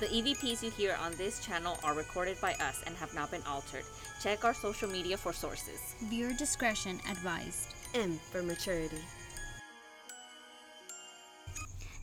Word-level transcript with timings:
The 0.00 0.06
EVPs 0.06 0.62
you 0.62 0.70
hear 0.70 0.96
on 1.02 1.16
this 1.16 1.44
channel 1.44 1.76
are 1.82 1.92
recorded 1.92 2.40
by 2.40 2.52
us 2.54 2.84
and 2.86 2.94
have 2.98 3.12
not 3.14 3.32
been 3.32 3.42
altered. 3.48 3.82
Check 4.22 4.44
our 4.44 4.54
social 4.54 4.88
media 4.88 5.16
for 5.16 5.32
sources. 5.32 5.96
Viewer 6.04 6.32
discretion 6.34 7.00
advised. 7.10 7.74
M 7.94 8.20
for 8.30 8.40
maturity. 8.40 9.00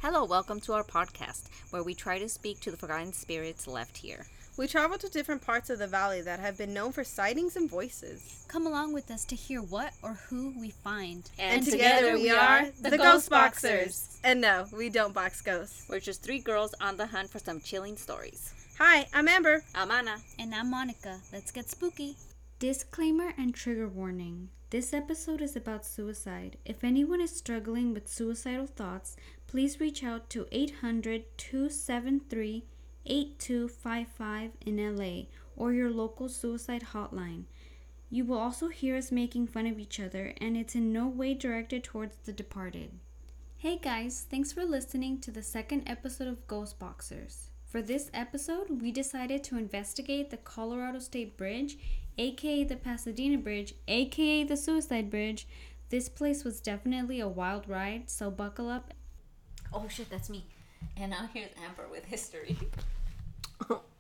Hello, 0.02 0.26
welcome 0.26 0.60
to 0.60 0.74
our 0.74 0.84
podcast, 0.84 1.44
where 1.70 1.84
we 1.84 1.94
try 1.94 2.20
to 2.20 2.28
speak 2.28 2.60
to 2.60 2.70
the 2.70 2.76
forgotten 2.76 3.14
spirits 3.14 3.66
left 3.66 3.96
here. 3.96 4.26
We 4.58 4.68
travel 4.68 4.98
to 5.00 5.10
different 5.10 5.42
parts 5.42 5.70
of 5.70 5.80
the 5.80 5.88
valley 5.88 6.22
that 6.22 6.40
have 6.40 6.58
been 6.58 6.74
known 6.74 6.94
for 6.94 7.04
sightings 7.04 7.58
and 7.58 7.70
voices. 7.70 8.46
Come 8.48 8.66
along 8.66 8.94
with 8.94 9.12
us 9.12 9.26
to 9.26 9.36
hear 9.36 9.62
what 9.62 9.92
or 10.02 10.14
who 10.30 10.58
we 10.58 10.70
find. 10.70 11.30
And, 11.38 11.66
together, 11.66 12.14
we 12.14 12.30
are 12.30 12.68
the 12.80 12.98
Ghost 12.98 13.30
Boxers. 13.30 14.18
And 14.24 14.40
no, 14.40 14.66
we 14.72 14.88
don't 14.88 15.14
box 15.14 15.42
ghosts. 15.42 15.86
We're 15.90 16.00
just 16.00 16.24
three 16.24 16.40
girls 16.40 16.74
on 16.80 16.96
the 16.96 17.06
hunt 17.06 17.30
for 17.30 17.40
some 17.40 17.60
chilling 17.60 17.98
stories. 17.98 18.54
Hi, 18.78 19.06
I'm 19.14 19.28
Amber. 19.28 19.62
I'm 19.76 19.92
Anna. 19.92 20.20
And 20.40 20.56
I'm 20.56 20.72
Monica. 20.72 21.20
Let's 21.34 21.52
get 21.52 21.70
spooky. 21.70 22.16
Disclaimer 22.60 23.34
and 23.38 23.54
trigger 23.54 23.90
warning. 23.90 24.48
This 24.70 24.94
episode 24.94 25.42
is 25.42 25.58
about 25.58 25.86
suicide. 25.86 26.58
If 26.64 26.82
anyone 26.82 27.20
is 27.20 27.36
struggling 27.36 27.94
with 27.94 28.08
suicidal 28.08 28.68
thoughts, 28.68 29.18
please 29.48 29.82
reach 29.82 30.02
out 30.02 30.30
to 30.30 30.48
800 30.54 31.26
273 31.38 32.64
8255 33.06 34.52
in 34.66 34.96
LA 34.96 35.24
or 35.56 35.74
your 35.74 35.90
local 35.90 36.28
suicide 36.28 36.88
hotline. 36.94 37.44
You 38.10 38.26
will 38.26 38.38
also 38.38 38.70
hear 38.70 38.96
us 38.96 39.12
making 39.12 39.48
fun 39.48 39.68
of 39.68 39.80
each 39.80 40.00
other, 40.00 40.34
and 40.40 40.56
it's 40.56 40.76
in 40.76 40.94
no 40.94 41.08
way 41.08 41.34
directed 41.34 41.84
towards 41.84 42.16
the 42.24 42.32
departed. 42.32 42.92
Hey 43.58 43.78
guys, 43.78 44.26
thanks 44.30 44.52
for 44.52 44.64
listening 44.64 45.20
to 45.22 45.32
the 45.32 45.42
second 45.42 45.84
episode 45.88 46.28
of 46.28 46.46
Ghost 46.48 46.78
Boxers. 46.78 47.50
For 47.66 47.82
this 47.82 48.10
episode, 48.14 48.82
we 48.82 48.92
decided 48.92 49.44
to 49.46 49.58
investigate 49.58 50.30
the 50.30 50.38
Colorado 50.38 51.00
Street 51.00 51.36
Bridge, 51.36 51.78
aka 52.18 52.64
the 52.64 52.76
Pasadena 52.76 53.38
Bridge, 53.38 53.74
aka 53.88 54.44
the 54.44 54.56
Suicide 54.56 55.10
Bridge. 55.10 55.48
This 55.90 56.08
place 56.08 56.44
was 56.44 56.62
definitely 56.62 57.20
a 57.20 57.28
wild 57.28 57.68
ride, 57.68 58.10
so 58.10 58.30
buckle 58.32 58.70
up. 58.70 58.94
Oh 59.74 59.88
shit, 59.90 60.10
that's 60.10 60.30
me. 60.30 60.46
And 60.96 61.12
now 61.12 61.30
here's 61.34 61.52
Amber 61.68 61.88
with 61.92 62.06
history. 62.06 62.58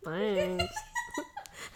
Thanks. 0.03 0.73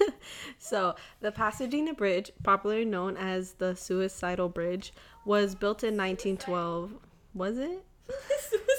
so, 0.59 0.95
the 1.19 1.31
Pasadena 1.31 1.94
Bridge, 1.94 2.31
popularly 2.44 2.85
known 2.85 3.17
as 3.17 3.53
the 3.53 3.75
Suicidal 3.75 4.49
Bridge, 4.49 4.94
was 5.25 5.55
built 5.55 5.83
in 5.83 5.97
1912. 5.97 6.94
Was 7.33 7.57
it? 7.57 7.83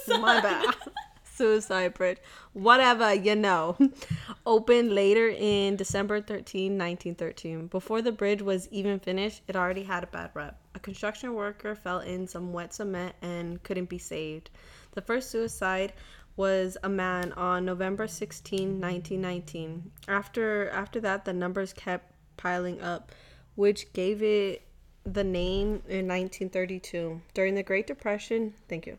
My 0.08 0.40
bad. 0.40 0.74
Suicide 1.24 1.94
Bridge. 1.94 2.18
Whatever, 2.52 3.14
you 3.14 3.34
know. 3.34 3.76
Opened 4.46 4.92
later 4.92 5.28
in 5.28 5.76
December 5.76 6.20
13, 6.20 6.72
1913. 6.72 7.68
Before 7.68 8.02
the 8.02 8.12
bridge 8.12 8.42
was 8.42 8.68
even 8.68 9.00
finished, 9.00 9.42
it 9.48 9.56
already 9.56 9.82
had 9.82 10.04
a 10.04 10.08
bad 10.08 10.30
rep. 10.34 10.60
A 10.74 10.78
construction 10.78 11.34
worker 11.34 11.74
fell 11.74 12.00
in 12.00 12.26
some 12.26 12.52
wet 12.52 12.74
cement 12.74 13.14
and 13.22 13.62
couldn't 13.62 13.88
be 13.88 13.98
saved. 13.98 14.50
The 14.92 15.00
first 15.00 15.30
suicide 15.30 15.94
was 16.36 16.76
a 16.82 16.88
man 16.88 17.32
on 17.32 17.64
November 17.64 18.06
16, 18.06 18.80
1919. 18.80 19.90
After 20.08 20.68
after 20.70 21.00
that, 21.00 21.24
the 21.24 21.32
numbers 21.32 21.72
kept 21.72 22.12
piling 22.36 22.80
up, 22.80 23.12
which 23.54 23.92
gave 23.92 24.22
it 24.22 24.62
the 25.04 25.24
name 25.24 25.82
in 25.88 26.06
1932. 26.06 27.20
During 27.34 27.54
the 27.54 27.62
Great 27.62 27.86
Depression, 27.86 28.54
thank 28.68 28.86
you. 28.86 28.98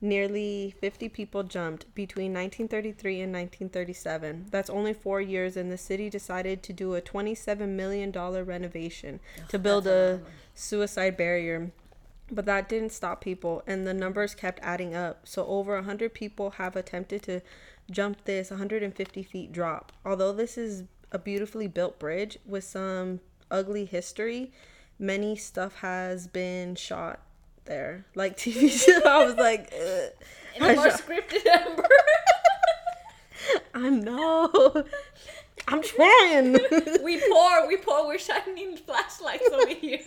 Nearly 0.00 0.74
50 0.80 1.08
people 1.10 1.44
jumped 1.44 1.94
between 1.94 2.32
1933 2.32 3.20
and 3.20 3.32
1937. 3.32 4.46
That's 4.50 4.68
only 4.68 4.92
4 4.92 5.20
years 5.20 5.56
and 5.56 5.70
the 5.70 5.78
city 5.78 6.10
decided 6.10 6.62
to 6.64 6.72
do 6.72 6.94
a 6.94 7.00
27 7.00 7.76
million 7.76 8.10
dollar 8.10 8.42
renovation 8.42 9.20
to 9.48 9.60
build 9.60 9.86
a 9.86 10.20
suicide 10.54 11.16
barrier 11.16 11.70
but 12.30 12.46
that 12.46 12.68
didn't 12.68 12.92
stop 12.92 13.20
people 13.20 13.62
and 13.66 13.86
the 13.86 13.94
numbers 13.94 14.34
kept 14.34 14.60
adding 14.62 14.94
up 14.94 15.20
so 15.24 15.46
over 15.46 15.74
100 15.74 16.14
people 16.14 16.52
have 16.52 16.76
attempted 16.76 17.22
to 17.22 17.40
jump 17.90 18.24
this 18.24 18.50
150 18.50 19.22
feet 19.22 19.52
drop 19.52 19.92
although 20.04 20.32
this 20.32 20.56
is 20.56 20.84
a 21.10 21.18
beautifully 21.18 21.66
built 21.66 21.98
bridge 21.98 22.38
with 22.46 22.64
some 22.64 23.20
ugly 23.50 23.84
history 23.84 24.52
many 24.98 25.36
stuff 25.36 25.76
has 25.76 26.26
been 26.26 26.74
shot 26.74 27.20
there 27.64 28.04
like 28.14 28.36
tv 28.38 28.70
show 28.70 29.02
i 29.08 29.24
was 29.24 29.34
like 29.34 29.72
Ugh. 29.80 30.10
In 30.56 30.62
a 30.64 30.74
more 30.74 30.86
scripted 30.88 31.46
Amber. 31.46 31.88
i 33.74 33.88
know 33.88 34.84
i'm 35.68 35.82
trying 35.82 36.52
we 37.02 37.20
pour, 37.30 37.68
we 37.68 37.76
pour, 37.76 38.06
we're 38.06 38.18
shining 38.18 38.76
flashlights 38.76 39.48
over 39.52 39.68
here. 39.74 39.98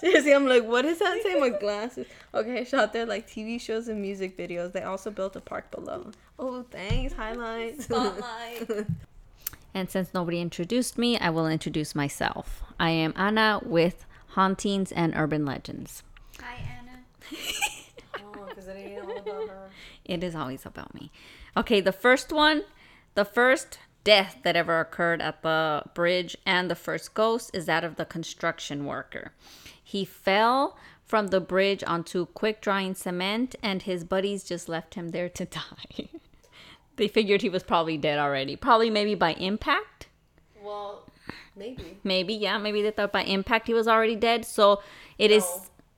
Seriously, 0.00 0.34
I'm 0.34 0.46
like, 0.46 0.64
what 0.64 0.82
does 0.82 0.98
that 0.98 1.22
say? 1.22 1.38
My 1.38 1.48
glasses. 1.50 2.06
Okay, 2.34 2.64
shot 2.64 2.92
there 2.92 3.06
like 3.06 3.28
TV 3.28 3.60
shows 3.60 3.88
and 3.88 4.00
music 4.00 4.36
videos. 4.36 4.72
They 4.72 4.82
also 4.82 5.10
built 5.10 5.36
a 5.36 5.40
park 5.40 5.70
below. 5.70 6.10
Oh, 6.38 6.64
thanks. 6.70 7.14
Highlights. 7.14 7.84
Spotlight. 7.84 8.86
and 9.74 9.90
since 9.90 10.14
nobody 10.14 10.40
introduced 10.40 10.98
me, 10.98 11.18
I 11.18 11.30
will 11.30 11.46
introduce 11.46 11.94
myself. 11.94 12.62
I 12.78 12.90
am 12.90 13.12
Anna 13.16 13.60
with 13.64 14.06
Hauntings 14.28 14.92
and 14.92 15.14
Urban 15.16 15.44
Legends. 15.44 16.02
Hi, 16.40 16.56
Anna. 16.78 17.02
oh, 18.24 18.46
because 18.48 18.68
it 18.68 18.76
ain't 18.76 19.02
all 19.04 19.16
about 19.16 19.48
her. 19.48 19.70
It 20.04 20.22
is 20.22 20.34
always 20.34 20.64
about 20.64 20.94
me. 20.94 21.10
Okay, 21.56 21.80
the 21.80 21.92
first 21.92 22.32
one, 22.32 22.62
the 23.14 23.24
first 23.24 23.78
death 24.08 24.38
that 24.42 24.56
ever 24.56 24.80
occurred 24.80 25.20
at 25.20 25.42
the 25.42 25.82
bridge 25.92 26.34
and 26.46 26.70
the 26.70 26.74
first 26.74 27.12
ghost 27.12 27.50
is 27.52 27.66
that 27.66 27.84
of 27.84 27.96
the 27.96 28.06
construction 28.06 28.86
worker. 28.86 29.32
He 29.84 30.02
fell 30.02 30.78
from 31.04 31.26
the 31.26 31.40
bridge 31.42 31.84
onto 31.86 32.24
quick 32.24 32.62
drying 32.62 32.94
cement 32.94 33.54
and 33.62 33.82
his 33.82 34.04
buddies 34.04 34.44
just 34.44 34.66
left 34.66 34.94
him 34.94 35.10
there 35.10 35.28
to 35.28 35.44
die. 35.60 36.08
they 36.96 37.06
figured 37.06 37.42
he 37.42 37.50
was 37.50 37.62
probably 37.62 37.98
dead 37.98 38.18
already. 38.18 38.56
Probably 38.56 38.88
maybe 38.88 39.14
by 39.14 39.34
impact. 39.34 40.06
Well, 40.62 41.04
maybe. 41.54 41.98
Maybe, 42.02 42.32
yeah, 42.32 42.56
maybe 42.56 42.80
they 42.80 42.92
thought 42.92 43.12
by 43.12 43.24
impact 43.24 43.66
he 43.66 43.74
was 43.74 43.86
already 43.86 44.16
dead. 44.16 44.46
So 44.46 44.80
it 45.18 45.30
is. 45.30 45.44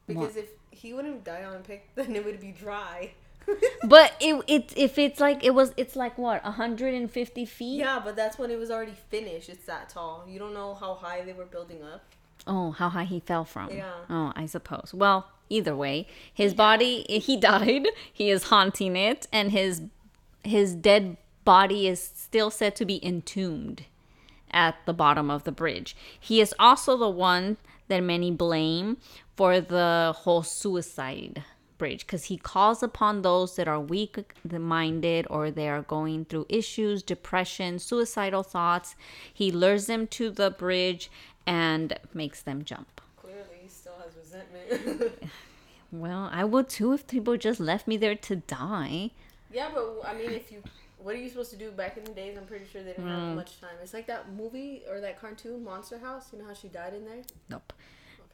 because 0.09 0.35
if 0.35 0.49
he 0.73 0.93
wouldn't 0.93 1.23
die 1.23 1.45
on 1.45 1.55
impact, 1.55 1.91
then 1.95 2.17
it 2.17 2.25
would 2.25 2.41
be 2.41 2.51
dry. 2.51 3.13
But 3.85 4.13
it, 4.21 4.45
it 4.47 4.73
if 4.77 4.99
it's 4.99 5.21
like 5.21 5.43
it 5.43 5.55
was 5.55 5.73
it's 5.77 5.97
like 5.97 6.19
what 6.19 6.45
150 6.45 7.45
feet. 7.47 7.79
yeah, 7.79 8.01
but 8.03 8.15
that's 8.15 8.39
when 8.39 8.51
it 8.51 8.59
was 8.59 8.71
already 8.71 8.95
finished. 9.09 9.49
It's 9.49 9.65
that 9.65 9.89
tall. 9.89 10.25
You 10.29 10.39
don't 10.39 10.55
know 10.55 10.75
how 10.75 10.95
high 10.95 11.23
they 11.23 11.33
were 11.33 11.47
building 11.47 11.83
up. 11.83 12.05
Oh, 12.47 12.71
how 12.73 12.89
high 12.89 13.05
he 13.05 13.21
fell 13.21 13.45
from. 13.45 13.71
Yeah. 13.71 13.93
Oh, 14.09 14.33
I 14.37 14.47
suppose. 14.47 14.93
Well, 14.95 15.29
either 15.49 15.75
way, 15.75 16.07
his 16.33 16.55
body 16.55 17.03
he 17.09 17.37
died. 17.37 17.89
He 18.13 18.31
is 18.31 18.45
haunting 18.45 18.97
it 18.97 19.27
and 19.33 19.51
his 19.51 19.83
his 20.45 20.75
dead 20.75 21.17
body 21.45 21.89
is 21.89 22.01
still 22.03 22.51
said 22.51 22.77
to 22.77 22.85
be 22.85 23.05
entombed 23.05 23.85
at 24.51 24.77
the 24.87 24.93
bottom 24.93 25.31
of 25.31 25.45
the 25.45 25.53
bridge. 25.53 25.97
He 26.19 26.41
is 26.41 26.55
also 26.59 26.97
the 26.97 27.09
one 27.09 27.57
that 27.89 28.01
many 28.01 28.31
blame 28.31 28.99
for 29.37 29.61
the 29.61 30.15
whole 30.19 30.43
suicide 30.43 31.45
bridge 31.81 32.07
because 32.07 32.25
he 32.27 32.37
calls 32.37 32.83
upon 32.83 33.23
those 33.23 33.57
that 33.57 33.67
are 33.67 33.81
weak 33.81 34.15
minded 34.45 35.27
or 35.31 35.51
they 35.51 35.69
are 35.69 35.83
going 35.83 36.27
through 36.27 36.47
issues, 36.49 37.03
depression, 37.03 37.79
suicidal 37.79 38.43
thoughts. 38.43 38.95
He 39.33 39.51
lures 39.51 39.87
them 39.87 40.07
to 40.19 40.31
the 40.31 40.51
bridge 40.51 41.11
and 41.47 41.99
makes 42.15 42.43
them 42.43 42.65
jump. 42.65 43.01
Clearly, 43.17 43.59
he 43.63 43.69
still 43.69 43.95
has 44.05 44.13
resentment. 44.15 45.13
Well, 45.93 46.29
I 46.33 46.45
would 46.45 46.69
too 46.69 46.93
if 46.93 47.07
people 47.07 47.37
just 47.37 47.59
left 47.59 47.89
me 47.89 47.97
there 47.97 48.15
to 48.15 48.37
die. 48.37 49.11
yeah, 49.53 49.71
but 49.75 50.03
I 50.07 50.15
mean, 50.15 50.31
if 50.31 50.53
you, 50.53 50.63
what 51.03 51.15
are 51.15 51.19
you 51.19 51.29
supposed 51.29 51.51
to 51.51 51.57
do 51.57 51.71
back 51.73 51.97
in 51.97 52.05
the 52.05 52.13
days? 52.13 52.37
I'm 52.39 52.47
pretty 52.47 52.67
sure 52.71 52.83
they 52.83 52.93
didn't 52.93 53.09
have 53.09 53.19
mm. 53.19 53.35
much 53.35 53.61
time. 53.61 53.75
It's 53.83 53.93
like 53.93 54.07
that 54.07 54.33
movie 54.33 54.83
or 54.89 55.01
that 55.01 55.21
cartoon, 55.21 55.65
Monster 55.65 55.99
House. 55.99 56.29
You 56.33 56.39
know 56.39 56.47
how 56.47 56.55
she 56.55 56.69
died 56.69 56.95
in 56.95 57.05
there? 57.05 57.23
Nope. 57.49 57.73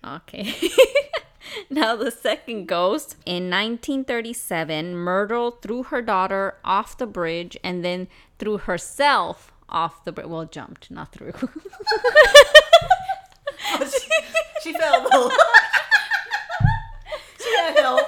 Okay. 0.05 0.55
now, 1.71 1.97
the 1.97 2.11
second 2.11 2.67
ghost. 2.67 3.17
In 3.25 3.51
1937, 3.51 4.95
Myrtle 4.97 5.53
threw 5.53 5.85
her 5.85 6.03
daughter 6.03 6.57
off 6.65 6.99
the 6.99 7.07
bridge 7.07 7.57
and 7.63 7.85
then 7.85 8.09
threw 8.39 8.59
herself 8.59 9.53
off 9.69 10.05
the 10.05 10.13
bridge. 10.13 10.27
Well, 10.27 10.45
jumped, 10.45 10.91
not 10.91 11.13
through. 11.13 11.33
She 14.67 14.73
fell 14.73 15.09
though. 15.09 15.31
she 17.41 17.57
had 17.57 17.79
help. 17.79 18.01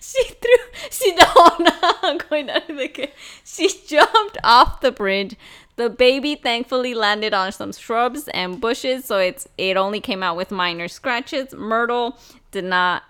she 0.00 0.24
threw. 0.24 0.90
She 0.90 1.14
no, 1.14 1.32
no, 1.60 1.70
I'm 2.02 2.18
going 2.18 2.50
out 2.50 2.68
of 2.68 2.76
the 2.76 2.88
game. 2.88 3.10
She 3.44 3.68
jumped 3.86 4.38
off 4.42 4.80
the 4.80 4.90
bridge. 4.90 5.36
The 5.76 5.90
baby 5.90 6.36
thankfully 6.36 6.94
landed 6.94 7.34
on 7.34 7.50
some 7.52 7.72
shrubs 7.72 8.28
and 8.28 8.60
bushes, 8.60 9.04
so 9.04 9.18
it's 9.18 9.48
it 9.58 9.76
only 9.76 10.00
came 10.00 10.22
out 10.22 10.36
with 10.36 10.50
minor 10.50 10.86
scratches. 10.88 11.52
Myrtle 11.52 12.16
did 12.52 12.64
not 12.64 13.02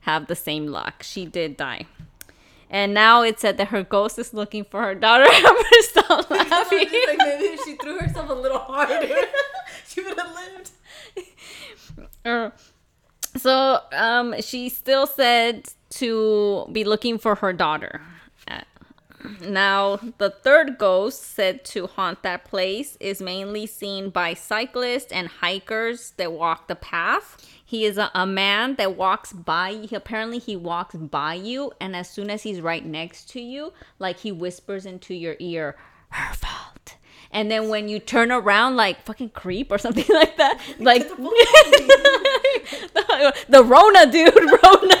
have 0.00 0.26
the 0.26 0.36
same 0.36 0.66
luck. 0.66 1.02
She 1.02 1.24
did 1.24 1.56
die. 1.56 1.86
And 2.68 2.94
now 2.94 3.22
it 3.22 3.38
said 3.38 3.58
that 3.58 3.68
her 3.68 3.82
ghost 3.82 4.18
is 4.18 4.32
looking 4.32 4.64
for 4.64 4.80
her 4.82 4.94
daughter. 4.94 5.24
Amber, 5.30 5.62
stop 5.80 6.30
laughing. 6.30 6.78
like 6.78 7.18
maybe 7.18 7.44
if 7.44 7.64
she 7.64 7.76
threw 7.76 7.98
herself 7.98 8.30
a 8.30 8.34
little 8.34 8.58
harder, 8.58 9.14
she 9.86 10.02
would 10.02 10.18
have 10.18 10.34
lived. 10.34 10.70
Uh, 12.24 12.50
so 13.36 13.80
um, 13.92 14.40
she 14.40 14.68
still 14.68 15.08
said 15.08 15.68
to 15.90 16.68
be 16.70 16.84
looking 16.84 17.18
for 17.18 17.34
her 17.34 17.52
daughter. 17.52 18.00
Now, 19.40 19.98
the 20.18 20.30
third 20.30 20.78
ghost 20.78 21.22
said 21.22 21.64
to 21.66 21.86
haunt 21.86 22.22
that 22.22 22.44
place 22.44 22.96
is 23.00 23.22
mainly 23.22 23.66
seen 23.66 24.10
by 24.10 24.34
cyclists 24.34 25.12
and 25.12 25.28
hikers 25.28 26.12
that 26.16 26.32
walk 26.32 26.68
the 26.68 26.74
path. 26.74 27.36
He 27.64 27.84
is 27.84 27.98
a, 27.98 28.10
a 28.14 28.26
man 28.26 28.76
that 28.76 28.96
walks 28.96 29.32
by. 29.32 29.86
He, 29.88 29.96
apparently, 29.96 30.38
he 30.38 30.56
walks 30.56 30.94
by 30.94 31.34
you, 31.34 31.72
and 31.80 31.96
as 31.96 32.10
soon 32.10 32.30
as 32.30 32.42
he's 32.42 32.60
right 32.60 32.84
next 32.84 33.30
to 33.30 33.40
you, 33.40 33.72
like 33.98 34.20
he 34.20 34.32
whispers 34.32 34.86
into 34.86 35.14
your 35.14 35.36
ear, 35.38 35.76
"Her 36.10 36.34
fault." 36.34 36.96
And 37.32 37.50
then 37.50 37.70
when 37.70 37.88
you 37.88 37.98
turn 37.98 38.30
around, 38.30 38.76
like 38.76 39.04
fucking 39.06 39.30
creep 39.30 39.72
or 39.72 39.78
something 39.78 40.04
like 40.14 40.36
that, 40.36 40.60
like 40.78 41.08
the, 41.08 41.16
the 43.48 43.64
Rona, 43.64 44.12
dude, 44.12 44.34
Rona. 44.62 45.00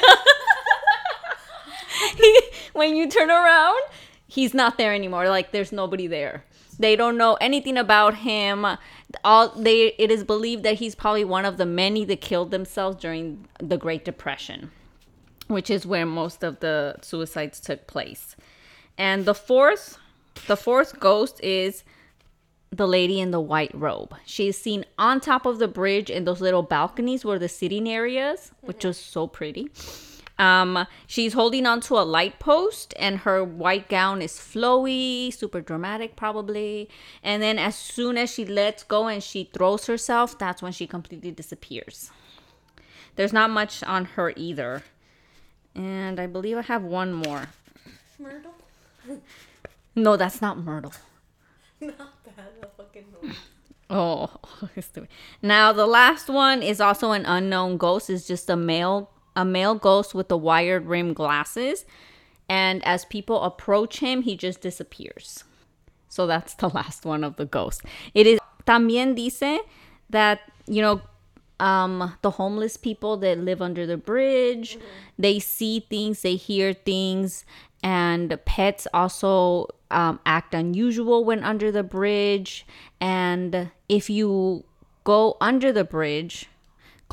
he, 2.16 2.40
when 2.72 2.96
you 2.96 3.08
turn 3.08 3.30
around, 3.30 3.80
he's 4.32 4.54
not 4.54 4.78
there 4.78 4.94
anymore. 4.94 5.28
Like 5.28 5.52
there's 5.52 5.72
nobody 5.72 6.06
there. 6.06 6.44
They 6.78 6.96
don't 6.96 7.18
know 7.18 7.34
anything 7.34 7.76
about 7.76 8.16
him. 8.16 8.66
All 9.24 9.48
they 9.50 9.88
it 9.98 10.10
is 10.10 10.24
believed 10.24 10.62
that 10.62 10.76
he's 10.76 10.94
probably 10.94 11.24
one 11.24 11.44
of 11.44 11.58
the 11.58 11.66
many 11.66 12.04
that 12.06 12.22
killed 12.22 12.50
themselves 12.50 12.96
during 12.96 13.46
the 13.58 13.76
Great 13.76 14.04
Depression, 14.04 14.70
which 15.48 15.68
is 15.68 15.86
where 15.86 16.06
most 16.06 16.42
of 16.42 16.60
the 16.60 16.96
suicides 17.02 17.60
took 17.60 17.86
place. 17.86 18.34
And 18.96 19.26
the 19.26 19.34
fourth 19.34 19.98
the 20.46 20.56
fourth 20.56 20.98
ghost 20.98 21.38
is 21.42 21.84
the 22.70 22.88
lady 22.88 23.20
in 23.20 23.32
the 23.32 23.40
white 23.40 23.74
robe. 23.74 24.14
She 24.24 24.48
is 24.48 24.56
seen 24.56 24.86
on 24.96 25.20
top 25.20 25.44
of 25.44 25.58
the 25.58 25.68
bridge 25.68 26.08
in 26.08 26.24
those 26.24 26.40
little 26.40 26.62
balconies 26.62 27.22
where 27.22 27.38
the 27.38 27.50
sitting 27.50 27.86
areas, 27.86 28.50
which 28.62 28.78
mm-hmm. 28.78 28.88
was 28.88 28.96
so 28.96 29.26
pretty. 29.26 29.68
Um, 30.38 30.86
she's 31.06 31.34
holding 31.34 31.66
onto 31.66 31.94
a 31.96 32.02
light 32.02 32.38
post, 32.38 32.94
and 32.98 33.18
her 33.18 33.44
white 33.44 33.88
gown 33.88 34.22
is 34.22 34.32
flowy, 34.32 35.32
super 35.32 35.60
dramatic, 35.60 36.16
probably. 36.16 36.88
And 37.22 37.42
then, 37.42 37.58
as 37.58 37.76
soon 37.76 38.16
as 38.16 38.32
she 38.32 38.44
lets 38.44 38.82
go 38.82 39.06
and 39.06 39.22
she 39.22 39.50
throws 39.52 39.86
herself, 39.86 40.38
that's 40.38 40.62
when 40.62 40.72
she 40.72 40.86
completely 40.86 41.30
disappears. 41.30 42.10
There's 43.16 43.32
not 43.32 43.50
much 43.50 43.82
on 43.84 44.06
her 44.16 44.32
either. 44.36 44.82
And 45.74 46.18
I 46.18 46.26
believe 46.26 46.56
I 46.56 46.62
have 46.62 46.82
one 46.82 47.12
more. 47.12 47.48
Myrtle? 48.18 48.54
No, 49.94 50.16
that's 50.16 50.40
not 50.40 50.58
Myrtle. 50.58 50.92
Not 51.80 52.24
that, 52.24 52.60
the 52.60 52.68
fucking 52.76 53.04
noise. 53.20 53.36
Oh, 53.90 54.30
now 55.42 55.72
the 55.72 55.86
last 55.86 56.28
one 56.28 56.62
is 56.62 56.80
also 56.80 57.10
an 57.10 57.26
unknown 57.26 57.76
ghost. 57.76 58.08
Is 58.08 58.26
just 58.26 58.48
a 58.48 58.56
male, 58.56 59.10
a 59.36 59.44
male 59.44 59.74
ghost 59.74 60.14
with 60.14 60.28
the 60.28 60.36
wired 60.36 60.86
rim 60.86 61.12
glasses, 61.12 61.84
and 62.48 62.84
as 62.84 63.04
people 63.04 63.42
approach 63.42 64.00
him, 64.00 64.22
he 64.22 64.36
just 64.36 64.60
disappears. 64.60 65.44
So 66.08 66.26
that's 66.26 66.54
the 66.62 66.68
last 66.68 67.04
one 67.04 67.24
of 67.24 67.36
the 67.36 67.46
ghosts. 67.46 67.82
It 68.14 68.26
is 68.26 68.38
también 68.66 69.16
dice 69.16 69.60
that 70.10 70.40
you 70.66 70.82
know 70.82 71.00
um 71.58 72.16
the 72.22 72.30
homeless 72.30 72.76
people 72.76 73.16
that 73.16 73.38
live 73.38 73.60
under 73.60 73.86
the 73.86 73.96
bridge 73.96 74.78
they 75.18 75.38
see 75.38 75.80
things 75.90 76.22
they 76.22 76.36
hear 76.36 76.72
things 76.72 77.44
and 77.82 78.38
pets 78.44 78.86
also 78.94 79.66
um, 79.90 80.20
act 80.24 80.54
unusual 80.54 81.24
when 81.24 81.42
under 81.42 81.70
the 81.70 81.82
bridge 81.82 82.64
and 83.00 83.70
if 83.88 84.08
you 84.08 84.64
go 85.04 85.36
under 85.40 85.72
the 85.72 85.84
bridge 85.84 86.48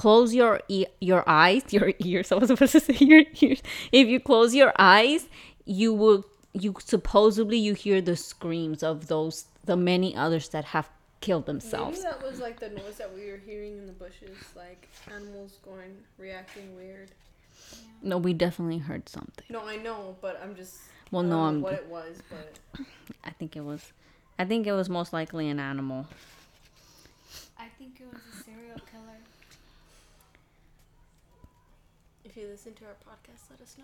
close 0.04 0.34
your 0.42 0.56
e- 0.78 0.92
your 1.12 1.24
eyes 1.28 1.64
your 1.78 1.90
ears 2.10 2.32
i 2.32 2.36
was 2.42 2.48
supposed 2.54 2.72
to 2.78 2.80
say 2.88 2.98
your 3.14 3.24
ears 3.42 3.62
if 3.92 4.08
you 4.14 4.20
close 4.30 4.52
your 4.62 4.72
eyes 4.80 5.28
you 5.66 5.90
will 6.02 6.20
you 6.54 6.74
supposedly 6.96 7.58
you 7.68 7.74
hear 7.86 8.00
the 8.02 8.16
screams 8.16 8.82
of 8.92 9.08
those 9.14 9.36
the 9.72 9.76
many 9.92 10.10
others 10.26 10.50
that 10.56 10.66
have 10.76 10.88
killed 11.22 11.46
themselves. 11.46 11.98
Maybe 12.00 12.10
that 12.10 12.24
was 12.28 12.40
like 12.40 12.58
the 12.66 12.70
noise 12.70 12.96
that 12.98 13.14
we 13.14 13.24
were 13.30 13.42
hearing 13.50 13.74
in 13.78 13.86
the 13.92 13.98
bushes, 14.06 14.38
like 14.56 14.88
animals 15.14 15.58
going, 15.70 15.94
reacting 16.18 16.68
weird. 16.78 17.10
no 18.02 18.18
we 18.18 18.32
definitely 18.34 18.80
heard 18.90 19.04
something 19.10 19.46
No, 19.50 19.62
I 19.68 19.76
know, 19.88 20.16
but 20.22 20.40
I'm 20.44 20.56
just. 20.56 20.76
Well, 21.12 21.24
no, 21.34 21.40
I'm- 21.48 21.62
What 21.62 21.74
it 21.74 21.88
was, 21.98 22.14
but 22.34 22.50
i 23.30 23.32
think 23.38 23.52
it 23.60 23.66
was 23.72 23.82
i 24.42 24.46
think 24.50 24.62
it 24.72 24.76
was 24.82 24.88
most 25.00 25.12
likely 25.20 25.46
an 25.50 25.60
animal 25.60 26.08
I 27.66 27.68
think 27.78 28.00
it 28.04 28.08
was 28.14 28.22
a 28.34 28.44
serial 28.48 28.80
killer. 28.92 29.20
If 32.40 32.46
you 32.46 32.52
listen 32.52 32.74
to 32.74 32.86
our 32.86 32.96
podcast, 33.06 33.50
let 33.52 33.60
us 33.62 33.76
know. 33.78 33.84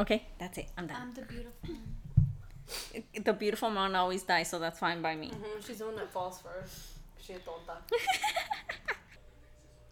okay 0.00 0.24
that's 0.38 0.56
it 0.56 0.68
i'm 0.78 0.86
done 0.86 0.96
I'm 1.02 1.12
the 1.12 1.20
beautiful 1.20 1.68
one. 1.68 3.04
the 3.24 3.32
beautiful 3.34 3.70
one 3.70 3.94
always 3.94 4.22
dies 4.22 4.48
so 4.48 4.58
that's 4.58 4.78
fine 4.78 5.02
by 5.02 5.14
me 5.14 5.28
Mm-hmm. 5.28 5.60
She's 5.66 5.78
the 5.80 5.84
one 5.86 5.96
that 5.96 6.10
falls 6.10 6.40
first. 6.40 6.92
She 7.20 7.34
tonta. 7.34 7.76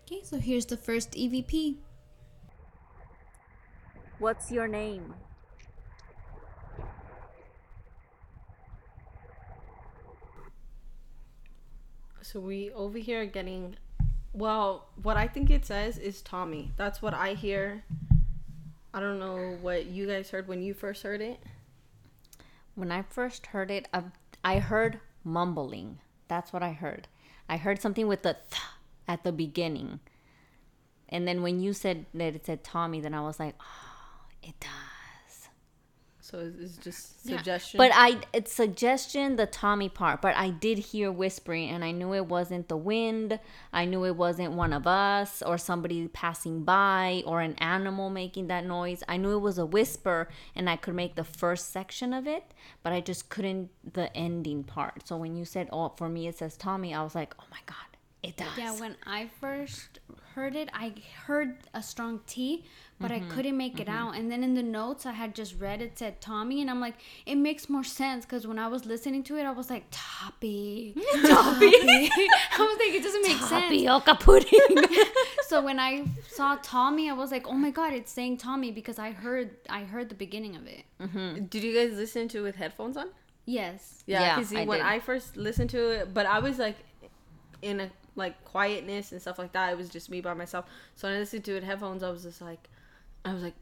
Okay, 0.06 0.22
so 0.24 0.38
here's 0.38 0.64
the 0.66 0.76
first 0.78 1.14
E 1.16 1.28
EVP. 1.28 1.76
what's 4.18 4.50
your 4.50 4.66
name 4.68 5.14
So 12.22 12.38
we 12.40 12.70
over 12.70 12.98
here 12.98 13.22
are 13.22 13.26
getting. 13.26 13.76
Well, 14.32 14.86
what 15.02 15.16
I 15.16 15.26
think 15.26 15.50
it 15.50 15.66
says 15.66 15.98
is 15.98 16.22
Tommy. 16.22 16.72
That's 16.76 17.02
what 17.02 17.14
I 17.14 17.34
hear. 17.34 17.84
I 18.94 19.00
don't 19.00 19.18
know 19.18 19.58
what 19.60 19.86
you 19.86 20.06
guys 20.06 20.30
heard 20.30 20.48
when 20.48 20.62
you 20.62 20.74
first 20.74 21.02
heard 21.02 21.20
it. 21.20 21.40
When 22.74 22.92
I 22.92 23.02
first 23.02 23.46
heard 23.46 23.70
it, 23.70 23.88
I, 23.92 24.04
I 24.44 24.58
heard 24.58 25.00
mumbling. 25.24 25.98
That's 26.28 26.52
what 26.52 26.62
I 26.62 26.72
heard. 26.72 27.08
I 27.48 27.56
heard 27.56 27.80
something 27.80 28.06
with 28.06 28.22
the 28.22 28.36
th 28.50 28.62
at 29.08 29.24
the 29.24 29.32
beginning. 29.32 29.98
And 31.08 31.26
then 31.26 31.42
when 31.42 31.60
you 31.60 31.72
said 31.72 32.06
that 32.14 32.36
it 32.36 32.46
said 32.46 32.62
Tommy, 32.62 33.00
then 33.00 33.14
I 33.14 33.20
was 33.22 33.40
like, 33.40 33.56
oh, 33.60 34.26
it 34.42 34.54
does. 34.60 34.89
So 36.30 36.52
it's, 36.60 36.76
just 36.76 37.16
Yeah. 37.24 37.38
suggestion. 37.38 37.78
But 37.78 37.90
I, 37.92 38.20
it's 38.32 38.52
suggestion, 38.52 39.36
the 39.36 39.46
Tommy 39.46 39.88
part. 39.88 40.22
But 40.22 40.36
I 40.36 40.50
did 40.50 40.78
hear 40.78 41.10
whispering, 41.10 41.70
and 41.70 41.84
I 41.84 41.90
knew 41.90 42.14
it 42.14 42.26
wasn't 42.26 42.68
the 42.68 42.76
wind. 42.76 43.40
I 43.72 43.84
knew 43.84 44.04
it 44.04 44.14
wasn't 44.14 44.52
one 44.52 44.72
of 44.72 44.86
us 44.86 45.42
or 45.42 45.58
somebody 45.58 46.06
passing 46.08 46.62
by 46.62 47.22
or 47.26 47.40
an 47.40 47.54
animal 47.58 48.10
making 48.10 48.46
that 48.46 48.64
noise. 48.64 49.02
I 49.08 49.16
knew 49.16 49.32
it 49.36 49.40
was 49.40 49.58
a 49.58 49.66
whisper, 49.66 50.28
and 50.54 50.70
I 50.70 50.76
could 50.76 50.94
make 50.94 51.16
the 51.16 51.24
first 51.24 51.72
section 51.72 52.12
of 52.14 52.26
it, 52.28 52.54
but 52.82 52.92
I 52.92 53.00
just 53.00 53.28
couldn't 53.28 53.70
the 53.92 54.14
ending 54.16 54.62
part. 54.62 55.08
So 55.08 55.16
when 55.16 55.34
you 55.36 55.44
said, 55.44 55.68
"Oh, 55.72 55.92
for 55.96 56.08
me 56.08 56.28
it 56.28 56.38
says 56.38 56.56
Tommy," 56.56 56.94
I 56.94 57.02
was 57.02 57.14
like, 57.14 57.34
"Oh 57.40 57.44
my 57.50 57.60
god, 57.66 57.76
it 58.22 58.36
does." 58.36 58.56
Yeah, 58.56 58.72
when 58.78 58.96
I 59.04 59.28
first 59.40 59.98
heard 60.34 60.54
it, 60.56 60.68
I 60.72 60.94
heard 61.26 61.56
a 61.74 61.82
strong 61.82 62.20
T, 62.26 62.64
but 63.00 63.10
Mm-hmm. 63.10 63.30
I 63.30 63.34
couldn't 63.34 63.56
make 63.56 63.80
it 63.80 63.88
out. 63.88 64.14
And 64.14 64.30
then 64.30 64.44
in 64.44 64.54
the 64.54 64.62
notes, 64.62 65.06
I 65.06 65.12
had 65.12 65.34
just 65.34 65.58
read 65.58 65.80
it 65.80 65.98
said 65.98 66.20
Tommy, 66.20 66.60
and 66.60 66.68
I'm 66.70 66.80
like, 66.80 66.96
it 67.24 67.36
makes 67.36 67.68
more 67.70 67.82
sense 67.84 68.24
because 68.26 68.46
when 68.46 68.58
I 68.58 68.68
was 68.68 68.84
listening 68.84 69.22
to 69.24 69.36
it, 69.38 69.44
I 69.44 69.52
was 69.52 69.70
like, 69.70 69.84
Toppy, 69.90 70.94
Toppy. 71.26 71.66
I 71.72 72.58
was 72.58 72.78
like, 72.78 72.94
it 72.94 73.02
doesn't 73.02 73.22
make 73.22 73.38
sense. 73.38 73.50
Tapioca 73.64 74.14
pudding. 74.16 74.84
So 75.50 75.60
when 75.60 75.80
I 75.80 76.04
saw 76.28 76.56
Tommy, 76.62 77.10
I 77.10 77.12
was 77.12 77.32
like, 77.32 77.48
oh 77.48 77.54
my 77.54 77.70
god, 77.70 77.92
it's 77.92 78.12
saying 78.12 78.36
Tommy 78.36 78.70
because 78.70 79.00
I 79.00 79.10
heard 79.10 79.50
I 79.68 79.80
heard 79.82 80.08
the 80.08 80.14
beginning 80.14 80.54
of 80.54 80.62
it. 80.68 80.84
Did 81.50 81.64
you 81.64 81.74
guys 81.74 81.96
listen 81.96 82.28
to 82.28 82.38
it 82.38 82.42
with 82.42 82.54
headphones 82.54 82.96
on? 82.96 83.08
Yes. 83.46 84.04
Yeah, 84.06 84.20
Yeah, 84.20 84.36
because 84.36 84.54
I 84.54 84.64
when 84.64 84.78
did. 84.78 84.86
I 84.86 85.00
first 85.00 85.36
listened 85.36 85.70
to 85.70 85.88
it, 85.90 86.14
but 86.14 86.24
I 86.26 86.38
was 86.38 86.60
like 86.60 86.76
in 87.62 87.80
a 87.80 87.90
like 88.16 88.44
quietness 88.44 89.12
and 89.12 89.20
stuff 89.20 89.38
like 89.38 89.52
that. 89.52 89.72
It 89.72 89.76
was 89.78 89.88
just 89.88 90.10
me 90.10 90.20
by 90.20 90.34
myself. 90.34 90.66
So 90.94 91.08
when 91.08 91.16
I 91.16 91.20
listened 91.20 91.44
to 91.44 91.56
it 91.56 91.64
headphones, 91.64 92.02
I 92.02 92.10
was 92.10 92.22
just 92.22 92.40
like, 92.40 92.68
I 93.24 93.32
was 93.32 93.42
like, 93.42 93.54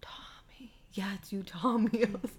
Tommy, 0.00 0.72
yeah, 0.92 1.14
it's 1.14 1.32
you, 1.32 1.42
Tommy. 1.42 2.04
I, 2.04 2.08
was, 2.10 2.30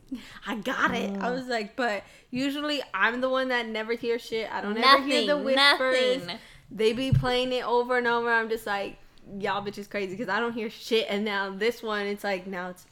I 0.48 0.56
got 0.56 0.94
it. 0.94 1.18
I 1.20 1.32
was 1.32 1.48
like, 1.48 1.76
but 1.76 2.04
usually 2.32 2.82
I'm 2.94 3.22
the 3.22 3.30
one 3.30 3.50
that 3.50 3.68
never 3.68 3.94
hears 3.94 4.22
shit. 4.22 4.52
I 4.52 4.62
don't 4.62 4.78
ever 4.78 5.04
hear 5.04 5.26
the 5.26 5.38
whispers. 5.38 6.22
nothing. 6.26 6.40
They 6.72 6.94
be 6.94 7.12
playing 7.12 7.54
it 7.54 7.66
over 7.66 7.98
and 7.98 8.08
over. 8.08 8.30
I'm 8.32 8.50
just 8.50 8.66
like, 8.66 8.98
y'all 9.40 9.64
bitches 9.66 9.90
crazy 9.90 10.12
because 10.16 10.30
I 10.30 10.40
don't 10.40 10.54
hear 10.54 10.70
shit. 10.70 11.08
And 11.10 11.24
now 11.24 11.50
this 11.52 11.82
one, 11.84 12.06
it's 12.08 12.24
like 12.24 12.48
now 12.48 12.70
it's 12.70 12.86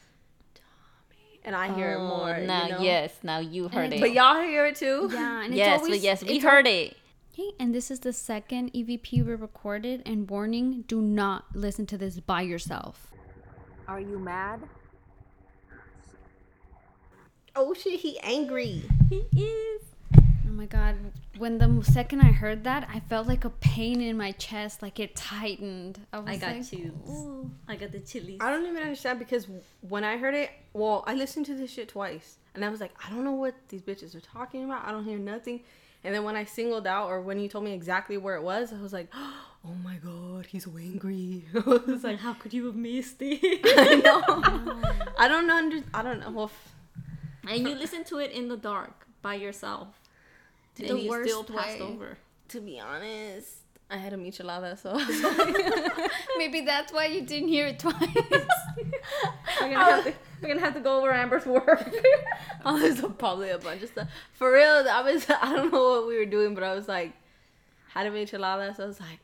Tommy, 0.54 1.40
and 1.44 1.56
I 1.56 1.74
hear 1.76 1.94
it 1.94 1.98
Oh, 1.98 2.08
more. 2.08 2.38
Now, 2.40 2.64
you 2.66 2.72
know? 2.74 2.82
yes, 2.82 3.14
now 3.24 3.40
you 3.40 3.68
heard 3.68 3.92
it. 3.92 4.00
But 4.00 4.12
y'all 4.14 4.42
hear 4.42 4.66
it 4.68 4.76
too. 4.76 5.10
Yeah, 5.12 5.44
and 5.44 5.54
yes, 5.56 5.80
always, 5.80 5.96
but 5.96 6.00
yes, 6.02 6.24
we 6.24 6.40
heard 6.40 6.68
it. 6.68 6.96
Okay, 7.34 7.50
and 7.60 7.74
this 7.74 7.90
is 7.90 8.02
the 8.02 8.14
second 8.14 8.72
EVP 8.74 9.26
we 9.26 9.34
recorded. 9.34 10.04
And 10.06 10.30
warning: 10.30 10.84
do 10.88 11.02
not 11.02 11.46
listen 11.56 11.88
to 11.88 11.98
this 11.98 12.20
by 12.20 12.44
yourself. 12.44 13.08
Are 13.88 14.00
you 14.00 14.20
mad? 14.20 14.62
Oh 17.56 17.74
shit, 17.74 18.00
he 18.02 18.20
angry. 18.20 18.84
He 19.10 19.26
is. 19.36 19.82
Oh 20.16 20.52
my 20.52 20.68
god. 20.68 20.96
When 21.40 21.58
the 21.58 21.84
second 21.84 22.22
I 22.22 22.32
heard 22.32 22.64
that, 22.66 22.88
I 22.94 23.00
felt 23.00 23.28
like 23.28 23.46
a 23.46 23.50
pain 23.50 24.00
in 24.00 24.16
my 24.16 24.34
chest, 24.34 24.84
like 24.84 25.00
it 25.00 25.16
tightened. 25.16 26.06
I, 26.14 26.20
was 26.20 26.30
I 26.30 26.38
got 26.38 26.56
like, 26.56 26.70
chills. 26.70 27.10
"Ooh." 27.10 27.50
I 27.68 27.76
got 27.78 27.92
the 27.92 28.00
chilies. 28.00 28.38
I 28.42 28.52
don't 28.52 28.68
even 28.68 28.78
understand 28.78 29.18
because 29.18 29.48
when 29.82 30.04
I 30.04 30.18
heard 30.18 30.36
it, 30.36 30.52
well, 30.74 31.04
I 31.08 31.16
listened 31.16 31.48
to 31.48 31.56
this 31.56 31.72
shit 31.72 31.90
twice, 31.90 32.38
and 32.54 32.64
I 32.64 32.70
was 32.70 32.80
like, 32.80 32.92
I 33.04 33.10
don't 33.10 33.24
know 33.24 33.32
what 33.32 33.56
these 33.70 33.82
bitches 33.82 34.14
are 34.14 34.22
talking 34.22 34.64
about. 34.64 34.86
I 34.86 34.92
don't 34.92 35.04
hear 35.04 35.18
nothing. 35.18 35.62
And 36.04 36.14
then 36.14 36.24
when 36.24 36.36
I 36.36 36.44
singled 36.46 36.86
out, 36.86 37.08
or 37.10 37.22
when 37.22 37.40
you 37.40 37.48
told 37.48 37.64
me 37.64 37.74
exactly 37.74 38.18
where 38.18 38.36
it 38.36 38.44
was, 38.44 38.74
I 38.74 38.82
was 38.82 38.94
like, 38.94 39.08
Oh 39.66 39.76
my 39.82 39.96
god, 39.96 40.46
he's 40.48 40.66
so 40.66 40.72
angry. 40.78 41.46
I 41.56 41.60
was 41.88 42.04
like, 42.04 42.20
how 42.20 42.34
could 42.34 42.54
you 42.54 42.66
have 42.66 42.76
missed 42.76 43.18
it? 43.22 43.62
I 43.66 43.96
know. 43.96 44.82
I 45.18 45.28
don't 45.30 45.48
know. 45.48 45.56
Under, 45.56 45.80
I 45.94 46.02
don't 46.04 46.20
know. 46.20 46.32
Well, 46.32 46.46
f- 46.46 46.76
and 47.50 47.60
you 47.68 47.74
listen 47.76 48.04
to 48.06 48.18
it 48.20 48.32
in 48.32 48.50
the 48.50 48.58
dark 48.58 49.08
by 49.22 49.36
yourself. 49.36 49.88
The 50.76 50.90
and 50.90 51.00
you 51.00 51.10
worst 51.10 51.30
still 51.30 51.44
passed 51.46 51.80
way. 51.80 51.86
over. 51.86 52.18
to 52.50 52.60
be 52.60 52.78
honest, 52.80 53.60
I 53.94 53.98
had 53.98 54.12
a 54.12 54.18
michelada, 54.18 54.76
so 54.82 54.90
I 54.90 54.94
was 55.06 55.24
like, 55.24 56.12
Maybe 56.38 56.62
that's 56.62 56.92
why 56.92 57.06
you 57.06 57.22
didn't 57.22 57.50
hear 57.50 57.68
it 57.68 57.78
twice. 57.80 57.96
we're 59.62 59.70
gonna 59.70 59.76
have 59.78 60.04
to 60.06 60.14
we're 60.42 60.48
gonna 60.50 60.60
have 60.62 60.74
to 60.74 60.80
go 60.80 60.98
over 60.98 61.12
Amber's 61.14 61.46
work. 61.46 61.94
oh, 62.66 62.80
there's 62.80 63.00
a- 63.04 63.10
probably 63.10 63.50
a 63.52 63.60
bunch 63.60 63.84
of 63.84 63.90
stuff. 63.90 64.10
For 64.34 64.52
real, 64.52 64.86
I 64.90 65.02
was 65.04 65.26
I 65.42 65.56
don't 65.56 65.72
know 65.72 65.90
what 65.92 66.08
we 66.08 66.18
were 66.18 66.26
doing, 66.26 66.56
but 66.56 66.64
I 66.64 66.74
was 66.74 66.88
like 66.88 67.14
had 67.94 68.08
a 68.08 68.12
michelada, 68.12 68.76
so 68.76 68.84
I 68.84 68.88
was 68.88 69.00
like, 69.00 69.20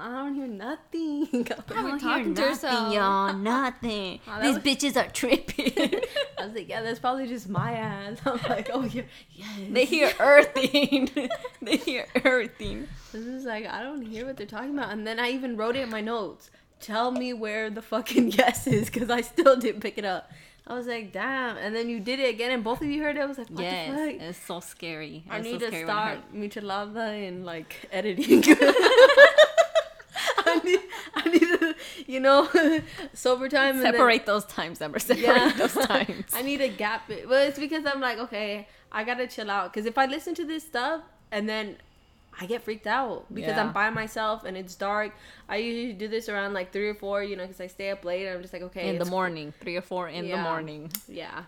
I 0.00 0.08
don't 0.24 0.34
hear 0.34 0.46
nothing. 0.46 1.28
We're 1.32 1.82
We're 1.84 1.98
talking 1.98 2.34
to 2.34 2.42
ourselves. 2.48 2.94
y'all. 2.94 3.32
Nothing. 3.36 4.20
Oh, 4.26 4.40
These 4.40 4.54
was- 4.56 4.64
bitches 4.64 4.96
are 4.96 5.10
tripping. 5.10 5.72
I 6.38 6.46
was 6.46 6.54
like, 6.54 6.68
yeah, 6.68 6.82
that's 6.82 6.98
probably 6.98 7.26
just 7.26 7.48
my 7.48 7.72
ass. 7.72 8.18
I'm 8.24 8.40
like, 8.48 8.70
oh 8.72 8.84
yeah, 8.84 9.02
yes. 9.32 9.48
they 9.70 9.84
hear 9.84 10.12
earthing. 10.18 11.10
they 11.60 11.76
hear 11.76 12.06
earthing. 12.24 12.88
This 13.12 13.26
is 13.26 13.44
like 13.44 13.66
I 13.66 13.82
don't 13.82 14.02
hear 14.02 14.26
what 14.26 14.36
they're 14.36 14.46
talking 14.46 14.76
about, 14.76 14.90
and 14.92 15.06
then 15.06 15.20
I 15.20 15.30
even 15.30 15.56
wrote 15.56 15.76
it 15.76 15.80
in 15.80 15.90
my 15.90 16.00
notes. 16.00 16.50
Tell 16.80 17.12
me 17.12 17.32
where 17.32 17.70
the 17.70 17.82
fucking 17.82 18.32
yes 18.32 18.66
is, 18.66 18.86
because 18.90 19.10
I 19.10 19.20
still 19.20 19.56
didn't 19.56 19.82
pick 19.82 19.98
it 19.98 20.04
up. 20.04 20.30
I 20.66 20.74
was 20.74 20.86
like, 20.86 21.12
damn. 21.12 21.56
And 21.56 21.74
then 21.74 21.88
you 21.88 21.98
did 22.00 22.20
it 22.20 22.30
again, 22.30 22.52
and 22.52 22.62
both 22.64 22.80
of 22.80 22.86
you 22.88 23.02
heard 23.02 23.16
it. 23.16 23.20
I 23.20 23.26
was 23.26 23.36
like, 23.36 23.48
what 23.48 23.62
yes, 23.62 23.90
the 23.90 23.96
fuck? 24.12 24.20
it's 24.20 24.46
so 24.46 24.60
scary. 24.60 25.24
I 25.28 25.40
need 25.40 25.60
so 25.60 25.70
to 25.70 25.76
I 25.76 25.82
start 25.82 26.18
michelada 26.34 27.28
and 27.28 27.44
like 27.44 27.88
editing. 27.92 28.42
I 30.52 30.60
need, 30.64 30.80
I 31.14 31.28
need 31.28 31.40
to, 31.58 31.74
you 32.06 32.20
know, 32.20 32.48
sober 33.14 33.48
time. 33.48 33.76
and 33.76 33.84
then- 33.84 33.92
Separate 33.94 34.26
those 34.26 34.44
times, 34.44 34.80
Amber. 34.82 34.98
Separate 34.98 35.22
Yeah. 35.24 35.52
those 35.56 35.74
times. 35.74 36.24
I 36.34 36.42
need 36.42 36.60
a 36.60 36.68
gap. 36.68 37.10
It. 37.10 37.28
Well, 37.28 37.46
it's 37.48 37.58
because 37.58 37.84
I'm 37.86 38.00
like, 38.00 38.18
okay, 38.18 38.68
I 38.90 39.04
gotta 39.04 39.26
chill 39.26 39.50
out. 39.50 39.72
Because 39.72 39.86
if 39.86 39.96
I 39.98 40.06
listen 40.06 40.34
to 40.36 40.44
this 40.44 40.64
stuff 40.64 41.02
and 41.30 41.48
then 41.48 41.76
I 42.40 42.46
get 42.46 42.62
freaked 42.62 42.86
out 42.86 43.26
because 43.32 43.50
Yeah. 43.56 43.62
I'm 43.64 43.72
by 43.72 43.90
myself 43.90 44.44
and 44.44 44.56
it's 44.56 44.74
dark. 44.74 45.12
I 45.48 45.56
usually 45.56 45.92
do 45.92 46.08
this 46.08 46.28
around 46.28 46.54
like 46.54 46.72
three 46.72 46.88
or 46.88 46.94
four, 46.94 47.22
you 47.22 47.36
know, 47.36 47.44
because 47.44 47.60
I 47.60 47.66
stay 47.66 47.90
up 47.90 48.04
late. 48.04 48.26
And 48.26 48.34
I'm 48.36 48.42
just 48.42 48.52
like, 48.54 48.62
okay, 48.62 48.88
in 48.88 48.98
the 48.98 49.04
morning, 49.04 49.52
three 49.60 49.76
or 49.76 49.82
four 49.82 50.08
in 50.08 50.28
the 50.30 50.36
morning. 50.38 50.90
Yeah, 51.08 51.44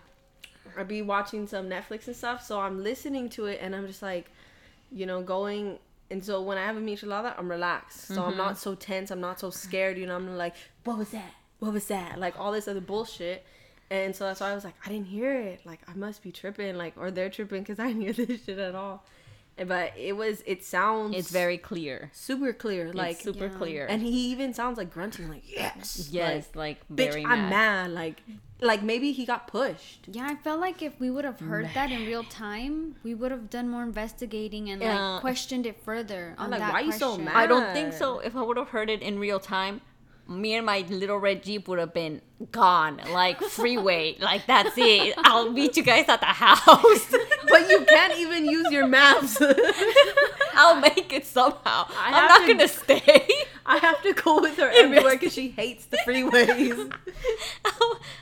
I'd 0.77 0.87
be 0.87 1.01
watching 1.01 1.47
some 1.47 1.67
Netflix 1.69 2.07
and 2.07 2.15
stuff, 2.15 2.43
so 2.45 2.59
I'm 2.59 2.83
listening 2.83 3.29
to 3.29 3.45
it 3.45 3.59
and 3.61 3.75
I'm 3.75 3.87
just 3.87 4.01
like, 4.01 4.29
you 4.91 5.05
know, 5.05 5.21
going. 5.23 5.79
And 6.11 6.23
so 6.23 6.41
when 6.41 6.57
I 6.57 6.65
have 6.65 6.77
a 6.77 6.81
michelada, 6.81 7.33
I'm 7.37 7.49
relaxed. 7.49 8.07
So 8.07 8.23
I'm 8.23 8.37
not 8.37 8.53
mm-hmm. 8.53 8.57
so 8.57 8.75
tense. 8.75 9.09
I'm 9.11 9.21
not 9.21 9.39
so 9.39 9.49
scared. 9.49 9.97
You 9.97 10.05
know, 10.05 10.15
I'm 10.15 10.37
like, 10.37 10.55
what 10.83 10.97
was 10.97 11.09
that? 11.09 11.33
What 11.59 11.73
was 11.73 11.85
that? 11.87 12.19
Like 12.19 12.39
all 12.39 12.51
this 12.51 12.67
other 12.67 12.81
bullshit. 12.81 13.45
And 13.89 14.15
so 14.15 14.25
that's 14.25 14.39
why 14.39 14.51
I 14.51 14.55
was 14.55 14.63
like, 14.63 14.75
I 14.85 14.89
didn't 14.89 15.07
hear 15.07 15.33
it. 15.33 15.65
Like 15.65 15.79
I 15.87 15.93
must 15.93 16.21
be 16.21 16.31
tripping. 16.31 16.75
Like 16.75 16.93
or 16.97 17.11
they're 17.11 17.29
tripping 17.29 17.61
because 17.63 17.79
I 17.79 17.87
didn't 17.87 18.01
hear 18.01 18.13
this 18.13 18.45
shit 18.45 18.59
at 18.59 18.75
all. 18.75 19.03
And- 19.57 19.69
But 19.69 19.93
it 19.97 20.13
was. 20.17 20.43
It 20.45 20.63
sounds. 20.65 21.15
It's 21.15 21.31
very 21.31 21.57
clear. 21.57 22.09
super 22.13 22.51
clear. 22.53 22.87
Like 22.87 22.95
Like 22.95 23.21
super 23.21 23.45
yeah. 23.47 23.57
clear. 23.57 23.85
and 23.87 24.01
he 24.01 24.31
even 24.31 24.53
sounds 24.53 24.77
like 24.77 24.91
grunting. 24.93 25.29
Like 25.29 25.43
yes. 25.45 26.09
yes, 26.11 26.49
Like, 26.53 26.79
like, 26.89 26.89
bitch, 26.89 27.11
very 27.11 27.23
I'm 27.25 27.43
mad. 27.43 27.49
mad. 27.49 27.91
Like 27.91 28.21
like 28.61 28.81
maybe 28.83 29.11
he 29.11 29.25
got 29.25 29.47
pushed. 29.47 30.07
Yeah, 30.11 30.27
I 30.29 30.35
felt 30.35 30.59
like 30.59 30.81
if 30.81 30.99
we 30.99 31.09
would 31.09 31.25
have 31.25 31.39
heard 31.39 31.69
that 31.73 31.91
in 31.91 32.05
real 32.05 32.23
time, 32.23 32.95
we 33.03 33.13
would 33.13 33.31
have 33.31 33.49
done 33.49 33.67
more 33.69 33.83
investigating 33.83 34.69
and 34.69 34.81
Yeah. 34.81 34.97
like 35.13 35.21
questioned 35.21 35.65
it 35.65 35.77
further. 35.83 36.35
On 36.37 36.49
like, 36.49 36.59
that 36.61 36.71
why 36.73 36.79
are 36.81 36.85
you 36.85 36.91
so 36.93 37.17
mad? 37.17 37.35
I 37.35 37.45
don't 37.47 37.73
think 37.73 37.93
so. 37.93 38.19
If 38.19 38.35
I 38.35 38.41
would 38.41 38.57
have 38.57 38.69
heard 38.69 38.89
it 38.89 39.01
in 39.01 39.19
real 39.19 39.39
time, 39.39 39.81
me 40.27 40.53
and 40.55 40.65
my 40.65 40.79
little 40.89 41.17
red 41.17 41.43
jeep 41.43 41.67
would 41.67 41.79
have 41.79 41.93
been 41.93 42.21
gone, 42.51 42.99
like 43.11 43.39
freeway. 43.41 44.15
like 44.19 44.45
that's 44.47 44.73
it. 44.77 45.13
I'll 45.19 45.51
meet 45.51 45.77
you 45.77 45.83
guys 45.83 46.07
at 46.09 46.19
the 46.19 46.25
house. 46.27 47.13
But 47.47 47.69
you 47.69 47.85
can't 47.85 48.17
even 48.17 48.45
use 48.45 48.69
your 48.71 48.87
maps. 48.87 49.37
I'll 50.55 50.79
make 50.81 51.13
it 51.13 51.25
somehow. 51.25 51.85
I 51.89 52.07
I'm 52.07 52.27
not 52.27 52.41
to- 52.41 52.47
gonna 52.53 52.67
stay. 52.67 53.27
I 53.65 53.77
have 53.77 54.01
to 54.01 54.13
go 54.13 54.41
with 54.41 54.57
her 54.57 54.69
everywhere 54.73 55.11
because 55.13 55.33
she 55.33 55.49
hates 55.49 55.85
the 55.85 55.97
freeways. 56.05 56.91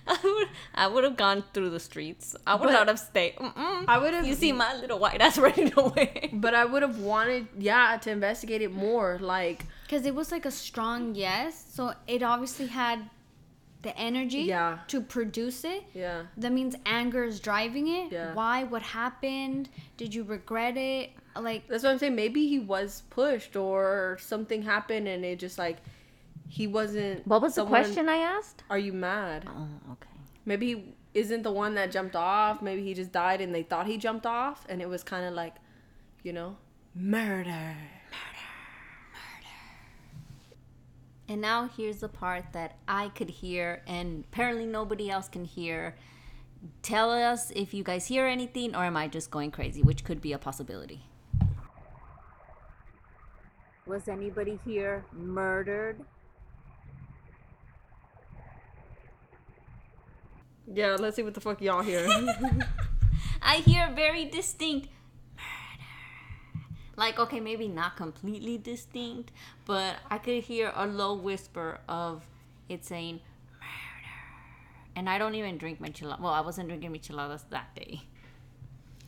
I 0.08 0.18
would, 0.24 0.48
I 0.76 0.88
would 0.88 1.04
have 1.04 1.18
gone 1.18 1.44
through 1.54 1.70
the 1.72 1.80
streets. 1.80 2.36
I 2.46 2.56
would 2.56 2.66
But- 2.66 2.74
not 2.74 2.88
have 2.90 3.00
stayed. 3.00 3.38
Mm-mm. 3.38 3.86
I 3.88 3.98
would 3.98 4.14
have. 4.14 4.28
You 4.28 4.36
see 4.36 4.52
my 4.52 4.76
little 4.76 5.00
white 5.00 5.22
ass 5.22 5.38
running 5.38 5.72
away. 5.78 6.30
But 6.34 6.54
I 6.54 6.66
would 6.66 6.82
have 6.82 7.00
wanted, 7.00 7.48
yeah, 7.58 7.98
to 8.02 8.12
investigate 8.12 8.62
it 8.62 8.74
more. 8.74 9.18
Like, 9.22 9.66
Because 9.94 10.08
it 10.08 10.16
was 10.16 10.32
like 10.32 10.48
a 10.48 10.50
strong 10.50 11.14
yes, 11.14 11.66
so 11.72 11.94
it 12.08 12.24
obviously 12.24 12.66
had 12.66 13.12
the 13.84 13.96
energy 13.96 14.40
Yeah. 14.40 14.80
to 14.88 15.00
produce 15.02 15.64
it. 15.64 15.84
yeah, 15.94 16.24
That 16.36 16.52
means 16.52 16.76
anger 16.84 17.24
is 17.26 17.40
driving 17.40 17.88
it. 17.88 18.12
Yeah. 18.12 18.34
Why? 18.34 18.64
What 18.64 18.82
happened? 18.82 19.70
Did 19.98 20.16
you 20.16 20.24
regret 20.24 20.78
it? 20.78 21.12
Like, 21.40 21.68
that's 21.68 21.84
what 21.84 21.92
I'm 21.92 22.00
saying. 22.00 22.16
Maybe 22.16 22.48
he 22.48 22.58
was 22.58 23.04
pushed 23.12 23.56
or 23.56 24.18
something 24.20 24.64
happened 24.64 25.08
and 25.08 25.24
it 25.24 25.38
just 25.38 25.60
like 25.60 25.78
he 26.48 26.66
wasn't. 26.66 27.28
someone- 27.54 28.10
I 28.10 28.18
asked? 28.18 28.64
Are 28.72 28.80
you 28.80 28.94
mad? 28.94 29.46
Oh, 29.48 29.68
okay. 29.92 30.10
Maybe 30.44 30.74
he 30.74 30.96
isn't 31.14 31.44
the 31.44 31.52
one 31.52 31.76
that 31.76 31.92
jumped 31.92 32.16
off. 32.16 32.64
Maybe 32.64 32.84
he 32.84 32.96
just 32.96 33.12
died 33.12 33.42
and 33.42 33.54
they 33.54 33.62
thought 33.62 33.86
he 33.86 33.98
jumped 34.00 34.26
off, 34.26 34.66
and 34.70 34.82
it 34.82 34.90
was 34.90 35.04
kind 35.04 35.24
of 35.24 35.36
like, 35.36 35.54
you 36.24 36.34
know, 36.34 36.58
murder. 36.96 37.76
And 41.28 41.42
now 41.42 41.70
here's 41.78 41.98
the 41.98 42.10
part 42.10 42.46
that 42.52 42.78
I 42.88 43.10
could 43.10 43.30
hear, 43.30 43.82
and 43.88 44.26
apparently 44.32 44.66
nobody 44.66 45.10
else 45.10 45.30
can 45.30 45.46
hear. 45.46 45.96
Tell 46.82 47.12
us 47.12 47.52
if 47.52 47.74
you 47.74 47.84
guys 47.84 48.08
hear 48.08 48.26
anything, 48.26 48.76
or 48.76 48.84
am 48.84 48.98
I 48.98 49.08
just 49.08 49.32
going 49.32 49.52
crazy, 49.52 49.82
which 49.82 50.04
could 50.04 50.22
be 50.22 50.34
a 50.34 50.38
possibility. 50.38 51.06
Was 53.86 54.08
anybody 54.08 54.60
here 54.66 55.06
murdered? 55.12 56.00
Yeah, 60.72 60.96
let's 61.00 61.16
see 61.16 61.24
what 61.24 61.34
the 61.34 61.42
fuck 61.42 61.62
y'all 61.62 61.82
hear. 61.82 62.08
I 63.42 63.58
hear 63.58 63.92
very 63.94 64.26
distinct 64.26 64.88
murder. 64.88 65.03
Like, 66.96 67.18
okay, 67.20 67.40
maybe 67.40 67.68
not 67.68 67.96
completely 67.98 68.58
distinct, 68.58 69.32
but 69.66 69.96
I 70.12 70.18
could 70.20 70.44
hear 70.44 70.72
a 70.76 70.86
low 70.86 71.16
whisper 71.16 71.80
of 71.90 72.26
it 72.70 72.86
saying 72.86 73.16
murder. 73.60 74.94
And 74.96 75.10
I 75.10 75.18
don't 75.18 75.34
even 75.36 75.58
drink 75.58 75.82
micheladas. 75.82 76.20
Well, 76.20 76.34
I 76.34 76.42
wasn't 76.42 76.68
drinking 76.70 76.92
micheladas 76.94 77.44
that 77.50 77.74
day. 77.76 78.02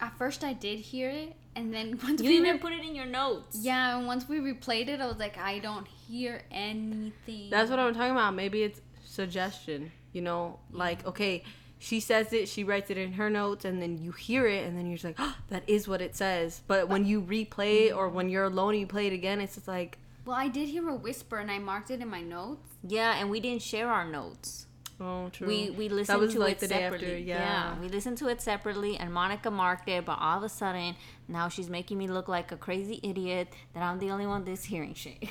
at 0.01 0.17
first 0.17 0.43
I 0.43 0.53
did 0.53 0.79
hear 0.79 1.09
it, 1.09 1.35
and 1.55 1.73
then 1.73 1.97
once 2.03 2.21
You 2.21 2.29
we 2.29 2.37
even 2.37 2.53
re- 2.53 2.57
put 2.59 2.73
it 2.73 2.83
in 2.83 2.95
your 2.95 3.05
notes. 3.05 3.57
yeah, 3.61 3.97
and 3.97 4.07
once 4.07 4.27
we 4.27 4.39
replayed 4.39 4.87
it, 4.89 4.99
I 4.99 5.05
was 5.07 5.17
like, 5.17 5.37
I 5.37 5.59
don't 5.59 5.87
hear 5.87 6.41
anything. 6.51 7.49
That's 7.49 7.69
what 7.69 7.79
I'm 7.79 7.93
talking 7.93 8.11
about. 8.11 8.33
Maybe 8.35 8.63
it's 8.63 8.81
suggestion. 9.05 9.91
You 10.11 10.21
know, 10.21 10.59
like 10.71 11.05
okay, 11.05 11.43
she 11.85 11.99
says 11.99 12.33
it, 12.33 12.49
she 12.49 12.63
writes 12.63 12.89
it 12.89 12.97
in 12.97 13.13
her 13.13 13.29
notes, 13.29 13.63
and 13.63 13.79
then 13.79 13.99
you 13.99 14.11
hear 14.11 14.47
it, 14.47 14.65
and 14.65 14.75
then 14.75 14.87
you're 14.87 14.95
just 14.95 15.05
like, 15.05 15.17
oh, 15.19 15.35
that 15.49 15.61
is 15.67 15.87
what 15.87 16.01
it 16.01 16.15
says. 16.15 16.63
But 16.65 16.89
when 16.89 17.05
you 17.05 17.21
replay 17.21 17.87
it 17.87 17.91
or 17.93 18.09
when 18.09 18.27
you're 18.27 18.45
alone 18.45 18.71
and 18.71 18.79
you 18.79 18.87
play 18.87 19.05
it 19.05 19.13
again, 19.13 19.39
it's 19.39 19.53
just 19.53 19.67
like, 19.67 19.99
Well, 20.25 20.35
I 20.35 20.47
did 20.47 20.67
hear 20.67 20.89
a 20.89 20.95
whisper, 20.95 21.37
and 21.37 21.51
I 21.51 21.59
marked 21.59 21.91
it 21.91 22.01
in 22.01 22.07
my 22.07 22.21
notes. 22.21 22.67
Yeah, 22.81 23.13
and 23.19 23.29
we 23.29 23.39
didn't 23.39 23.61
share 23.61 23.87
our 23.87 24.03
notes. 24.03 24.65
oh, 24.99 25.29
true. 25.29 25.45
We 25.45 25.69
we 25.69 25.89
listened 25.89 26.19
was 26.19 26.33
to 26.33 26.39
like 26.39 26.53
it 26.53 26.59
the 26.61 26.67
day 26.69 26.79
separately. 26.79 27.07
after, 27.07 27.19
yeah. 27.19 27.79
we 27.79 27.87
listened 27.87 28.17
to 28.17 28.29
it 28.29 28.41
separately, 28.41 28.97
and 28.97 29.13
Monica 29.13 29.51
marked 29.51 29.87
it. 29.87 30.05
But 30.05 30.17
all 30.19 30.39
of 30.39 30.43
a 30.43 30.49
sudden, 30.49 30.95
now 31.27 31.49
she's 31.49 31.69
making 31.69 31.99
me 31.99 32.07
look 32.07 32.27
like 32.27 32.51
a 32.51 32.57
crazy 32.57 32.99
idiot 33.03 33.49
that 33.75 33.83
I'm 33.83 33.99
the 33.99 34.09
only 34.09 34.25
one 34.25 34.43
that's 34.43 34.65
hearing 34.65 34.95
shit. 34.95 35.23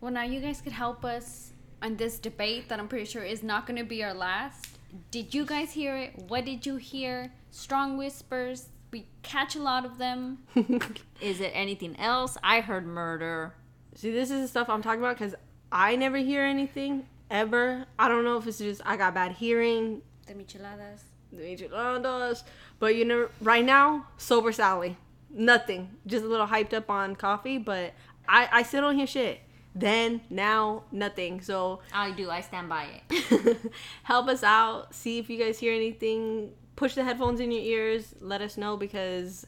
Well, 0.00 0.12
now 0.12 0.22
you 0.22 0.38
guys 0.38 0.60
could 0.60 0.72
help 0.74 1.04
us 1.04 1.52
on 1.82 1.96
this 1.96 2.18
debate 2.18 2.68
that 2.68 2.78
I'm 2.78 2.88
pretty 2.88 3.06
sure 3.06 3.24
is 3.24 3.42
not 3.42 3.66
going 3.66 3.78
to 3.78 3.84
be 3.84 4.04
our 4.04 4.14
last. 4.14 4.73
Did 5.10 5.34
you 5.34 5.44
guys 5.44 5.72
hear 5.72 5.96
it? 5.96 6.24
What 6.28 6.44
did 6.44 6.66
you 6.66 6.76
hear? 6.76 7.32
Strong 7.50 7.96
whispers. 7.96 8.68
We 8.92 9.06
catch 9.22 9.56
a 9.56 9.62
lot 9.62 9.84
of 9.84 9.98
them. 9.98 10.38
Is 11.20 11.40
it 11.40 11.50
anything 11.54 11.96
else? 11.98 12.36
I 12.42 12.60
heard 12.60 12.86
murder. 12.86 13.54
See, 13.96 14.10
this 14.12 14.30
is 14.30 14.42
the 14.42 14.48
stuff 14.48 14.68
I'm 14.68 14.82
talking 14.82 15.00
about 15.00 15.18
because 15.18 15.34
I 15.72 15.96
never 15.96 16.16
hear 16.18 16.42
anything, 16.42 17.06
ever. 17.30 17.86
I 17.98 18.08
don't 18.08 18.24
know 18.24 18.36
if 18.36 18.46
it's 18.46 18.58
just 18.58 18.82
I 18.84 18.96
got 18.96 19.14
bad 19.14 19.32
hearing, 19.32 20.02
The 20.26 20.34
micheladas. 20.34 21.00
the 21.32 21.38
micheladas, 21.42 22.42
but 22.78 22.94
you 22.96 23.04
know, 23.04 23.28
right 23.40 23.64
now, 23.64 24.06
sober 24.16 24.50
Sally, 24.52 24.96
nothing, 25.30 25.90
just 26.06 26.24
a 26.24 26.28
little 26.28 26.46
hyped 26.48 26.72
up 26.74 26.90
on 26.90 27.14
coffee, 27.16 27.58
but 27.58 27.94
I 28.28 28.48
I 28.50 28.62
still 28.64 28.82
don't 28.82 28.96
hear 28.96 29.06
shit. 29.06 29.40
Then 29.74 30.20
now 30.30 30.84
nothing. 30.92 31.40
So 31.40 31.80
I 31.92 32.12
do. 32.12 32.30
I 32.30 32.40
stand 32.40 32.68
by 32.68 32.86
it. 33.10 33.56
help 34.04 34.28
us 34.28 34.42
out. 34.42 34.94
See 34.94 35.18
if 35.18 35.28
you 35.28 35.38
guys 35.38 35.58
hear 35.58 35.74
anything. 35.74 36.52
Push 36.76 36.94
the 36.94 37.04
headphones 37.04 37.40
in 37.40 37.50
your 37.50 37.62
ears. 37.62 38.14
Let 38.20 38.40
us 38.40 38.56
know 38.56 38.76
because 38.76 39.46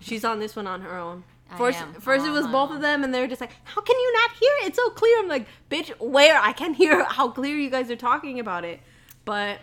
she's 0.00 0.24
on 0.24 0.40
this 0.40 0.56
one 0.56 0.66
on 0.66 0.80
her 0.80 0.96
own. 0.96 1.24
I 1.50 1.56
First, 1.56 1.80
am. 1.80 1.94
first 1.94 2.24
I'm 2.24 2.30
it 2.30 2.32
was 2.32 2.46
both 2.46 2.70
own. 2.70 2.76
of 2.76 2.82
them, 2.82 3.04
and 3.04 3.14
they 3.14 3.20
were 3.20 3.26
just 3.26 3.40
like, 3.40 3.52
"How 3.64 3.80
can 3.80 3.98
you 3.98 4.12
not 4.12 4.30
hear 4.32 4.50
it? 4.62 4.66
It's 4.66 4.76
so 4.76 4.90
clear." 4.90 5.18
I'm 5.18 5.28
like, 5.28 5.46
"Bitch, 5.70 5.88
where? 5.98 6.38
I 6.38 6.52
can 6.52 6.74
hear 6.74 7.04
how 7.04 7.30
clear 7.30 7.56
you 7.56 7.70
guys 7.70 7.90
are 7.90 7.96
talking 7.96 8.38
about 8.38 8.64
it." 8.64 8.80
But 9.24 9.58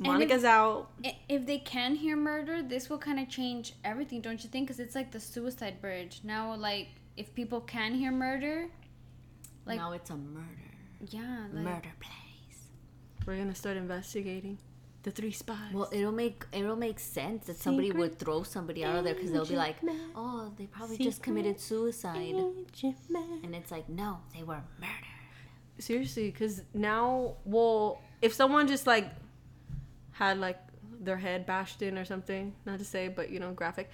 Monica's 0.00 0.44
out. 0.44 0.90
If 1.28 1.46
they 1.46 1.58
can 1.58 1.94
hear 1.94 2.16
murder, 2.16 2.62
this 2.62 2.88
will 2.88 2.98
kind 2.98 3.20
of 3.20 3.28
change 3.28 3.74
everything, 3.84 4.20
don't 4.20 4.42
you 4.42 4.50
think? 4.50 4.66
Because 4.66 4.80
it's 4.80 4.94
like 4.94 5.12
the 5.12 5.20
suicide 5.20 5.80
bridge. 5.80 6.20
Now, 6.24 6.54
like, 6.54 6.88
if 7.16 7.34
people 7.34 7.60
can 7.60 7.94
hear 7.94 8.10
murder, 8.12 8.66
like, 9.68 9.78
now 9.78 9.92
it's 9.92 10.10
a 10.10 10.16
murder. 10.16 10.46
yeah, 11.08 11.46
like, 11.52 11.64
murder 11.64 11.92
place. 12.00 12.68
We're 13.26 13.36
gonna 13.36 13.54
start 13.54 13.76
investigating 13.76 14.58
the 15.02 15.10
three 15.10 15.30
spies. 15.32 15.72
Well, 15.72 15.88
it'll 15.92 16.12
make 16.12 16.44
it'll 16.52 16.76
make 16.76 16.98
sense 16.98 17.46
that 17.46 17.56
somebody 17.56 17.88
Secret 17.88 18.00
would 18.00 18.18
throw 18.18 18.42
somebody 18.42 18.84
out 18.84 18.96
of 18.96 19.04
there 19.04 19.14
because 19.14 19.30
they'll 19.30 19.46
be 19.46 19.56
like, 19.56 19.76
"Oh, 20.14 20.52
they 20.56 20.66
probably 20.66 20.98
just 20.98 21.22
committed 21.22 21.60
suicide," 21.60 22.34
and 22.34 23.54
it's 23.54 23.70
like, 23.70 23.88
"No, 23.88 24.18
they 24.34 24.42
were 24.42 24.62
murdered." 24.78 24.94
Seriously, 25.78 26.30
because 26.30 26.62
now, 26.74 27.36
well, 27.44 28.00
if 28.20 28.34
someone 28.34 28.66
just 28.66 28.86
like 28.86 29.08
had 30.12 30.38
like 30.38 30.58
their 31.00 31.16
head 31.16 31.46
bashed 31.46 31.80
in 31.82 31.96
or 31.96 32.04
something, 32.04 32.54
not 32.66 32.78
to 32.80 32.84
say, 32.84 33.06
but 33.08 33.30
you 33.30 33.38
know, 33.38 33.52
graphic, 33.52 33.88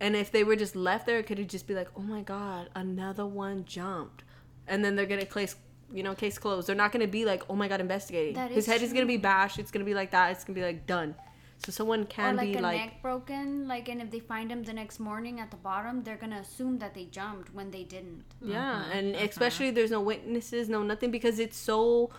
and 0.00 0.16
if 0.16 0.32
they 0.32 0.44
were 0.44 0.56
just 0.56 0.74
left 0.74 1.04
there, 1.06 1.22
could 1.22 1.38
it 1.38 1.48
just 1.48 1.66
be 1.66 1.74
like, 1.74 1.88
oh 1.96 2.00
my 2.00 2.22
god, 2.22 2.70
another 2.74 3.26
one 3.26 3.64
jumped, 3.66 4.24
and 4.68 4.84
then 4.84 4.96
they're 4.96 5.06
gonna 5.06 5.26
place, 5.26 5.56
you 5.92 6.02
know, 6.02 6.14
case 6.14 6.38
closed. 6.38 6.68
They're 6.68 6.76
not 6.76 6.92
gonna 6.92 7.06
be 7.06 7.24
like, 7.24 7.42
oh 7.48 7.56
my 7.56 7.68
god, 7.68 7.80
investigating. 7.80 8.34
That 8.34 8.50
His 8.50 8.64
is 8.64 8.66
head 8.66 8.82
is 8.82 8.92
gonna 8.92 9.06
be 9.06 9.16
bashed. 9.16 9.58
It's 9.58 9.70
gonna 9.70 9.84
be 9.84 9.94
like 9.94 10.10
that. 10.12 10.32
It's 10.32 10.44
gonna 10.44 10.54
be 10.54 10.62
like 10.64 10.86
done. 10.86 11.14
So 11.58 11.72
someone 11.72 12.02
or 12.02 12.06
can 12.06 12.36
like 12.36 12.52
be 12.52 12.58
a 12.58 12.60
like, 12.60 12.80
neck 12.80 13.02
broken, 13.02 13.66
like, 13.66 13.88
and 13.88 14.00
if 14.00 14.12
they 14.12 14.20
find 14.20 14.50
him 14.50 14.62
the 14.62 14.72
next 14.72 15.00
morning 15.00 15.40
at 15.40 15.50
the 15.50 15.56
bottom, 15.56 16.04
they're 16.04 16.16
gonna 16.16 16.38
assume 16.38 16.78
that 16.78 16.94
they 16.94 17.06
jumped 17.06 17.52
when 17.52 17.70
they 17.70 17.82
didn't. 17.82 18.24
Yeah, 18.40 18.84
Mm-hmm, 18.84 18.92
and 18.92 19.16
especially 19.16 19.70
there's 19.72 19.90
no 19.90 20.00
witnesses, 20.00 20.68
no 20.68 20.82
nothing 20.82 21.10
because 21.10 21.38
it's 21.40 21.56
so 21.56 22.10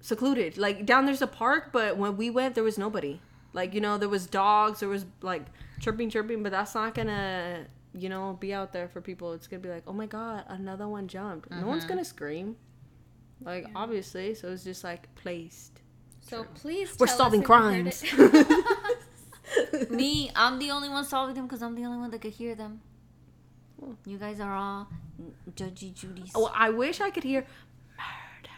secluded. 0.00 0.58
Like 0.58 0.84
down 0.84 1.06
there's 1.06 1.22
a 1.22 1.26
park, 1.26 1.70
but 1.72 1.96
when 1.96 2.16
we 2.18 2.28
went, 2.28 2.54
there 2.54 2.64
was 2.64 2.76
nobody. 2.76 3.20
Like 3.54 3.72
you 3.72 3.80
know, 3.80 3.96
there 3.96 4.08
was 4.08 4.26
dogs, 4.26 4.80
there 4.80 4.88
was 4.88 5.06
like 5.22 5.46
chirping, 5.80 6.10
chirping, 6.10 6.42
but 6.42 6.52
that's 6.52 6.74
not 6.74 6.94
gonna 6.94 7.66
you 7.96 8.08
know 8.08 8.36
be 8.40 8.52
out 8.52 8.72
there 8.72 8.88
for 8.88 9.00
people. 9.00 9.32
It's 9.32 9.46
gonna 9.46 9.60
be 9.60 9.68
like, 9.70 9.84
oh 9.86 9.92
my 9.92 10.06
god, 10.06 10.44
another 10.48 10.88
one 10.88 11.08
jumped. 11.08 11.50
No 11.50 11.58
Mm-hmm. 11.58 11.66
one's 11.68 11.84
gonna 11.84 12.04
scream. 12.04 12.56
Like 13.40 13.66
obviously, 13.74 14.34
so 14.34 14.48
it's 14.48 14.64
just 14.64 14.84
like 14.84 15.14
placed. 15.16 15.80
So 16.20 16.44
please, 16.54 16.96
We're 16.98 17.06
tell 17.06 17.16
solving 17.18 17.40
if 17.40 17.46
crimes. 17.46 18.02
Me, 19.90 20.30
I'm 20.34 20.58
the 20.58 20.70
only 20.70 20.88
one 20.88 21.04
solving 21.04 21.34
them 21.34 21.46
because 21.46 21.62
I'm 21.62 21.74
the 21.74 21.84
only 21.84 21.98
one 21.98 22.10
that 22.10 22.20
could 22.20 22.32
hear 22.32 22.54
them. 22.54 22.80
You 24.06 24.16
guys 24.18 24.40
are 24.40 24.54
all 24.54 24.88
judgy 25.54 25.92
Judy's. 25.94 26.32
Oh, 26.34 26.50
I 26.54 26.70
wish 26.70 27.00
I 27.00 27.10
could 27.10 27.24
hear 27.24 27.42
murder, 27.42 28.54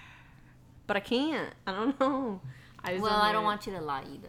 but 0.87 0.97
I 0.97 1.01
can't. 1.01 1.53
I 1.67 1.73
don't 1.73 1.99
know. 2.01 2.41
I 2.85 2.93
just 2.93 3.03
well, 3.03 3.21
I 3.21 3.33
don't 3.33 3.43
want 3.45 3.67
you 3.67 3.73
to 3.73 3.81
lie 3.81 4.05
either. 4.13 4.29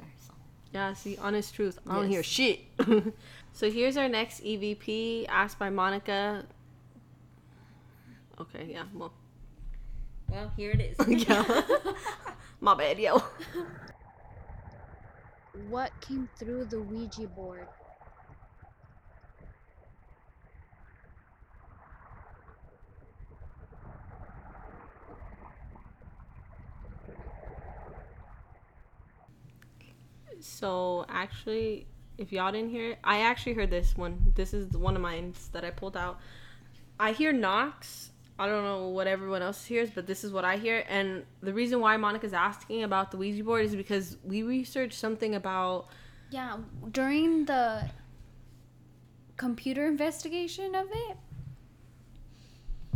Yeah, 0.73 0.93
see, 0.93 1.17
honest 1.21 1.55
truth. 1.55 1.79
I 1.87 1.95
don't 1.95 2.11
Yes. 2.11 2.11
hear 2.11 2.23
shit. 2.23 3.13
so 3.53 3.71
here's 3.71 3.97
our 3.97 4.09
next 4.09 4.43
EVP 4.43 5.25
asked 5.29 5.57
by 5.59 5.69
Monica. 5.69 6.45
Okay, 8.39 8.67
yeah, 8.71 8.83
well, 8.93 9.13
Well, 10.29 10.51
here 10.55 10.71
it 10.71 10.81
is. 10.81 11.07
yeah. 11.27 11.61
My 12.61 12.75
bad, 12.75 12.99
yo. 12.99 13.21
What 15.69 15.91
came 16.01 16.27
through 16.37 16.65
the 16.65 16.79
Ouija 16.81 17.27
board? 17.27 17.67
So 30.39 31.05
actually, 31.09 31.87
if 32.17 32.31
y'all 32.31 32.51
didn't 32.51 32.71
hear 32.71 32.91
it, 32.91 32.99
I 33.03 33.19
actually 33.19 33.53
heard 33.53 33.69
this 33.69 33.95
one. 33.95 34.33
This 34.35 34.53
is 34.53 34.75
one 34.75 34.95
of 34.95 35.01
mine 35.01 35.33
that 35.51 35.63
I 35.63 35.71
pulled 35.71 35.97
out. 35.97 36.19
I 36.99 37.11
hear 37.11 37.31
knocks. 37.31 38.11
I 38.39 38.47
don't 38.47 38.63
know 38.63 38.89
what 38.89 39.07
everyone 39.07 39.41
else 39.41 39.65
hears, 39.65 39.89
but 39.89 40.05
this 40.05 40.23
is 40.23 40.31
what 40.31 40.45
I 40.45 40.57
hear. 40.57 40.83
And 40.87 41.23
the 41.41 41.53
reason 41.53 41.79
why 41.79 41.97
Monica's 41.97 42.33
asking 42.33 42.83
about 42.83 43.11
the 43.11 43.17
Ouija 43.17 43.43
board 43.43 43.65
is 43.65 43.75
because 43.75 44.17
we 44.23 44.43
researched 44.43 44.97
something 44.97 45.33
about 45.33 45.87
Yeah, 46.29 46.57
during 46.91 47.45
the 47.45 47.89
computer 49.37 49.87
investigation 49.87 50.75
of 50.75 50.87
it, 50.91 51.17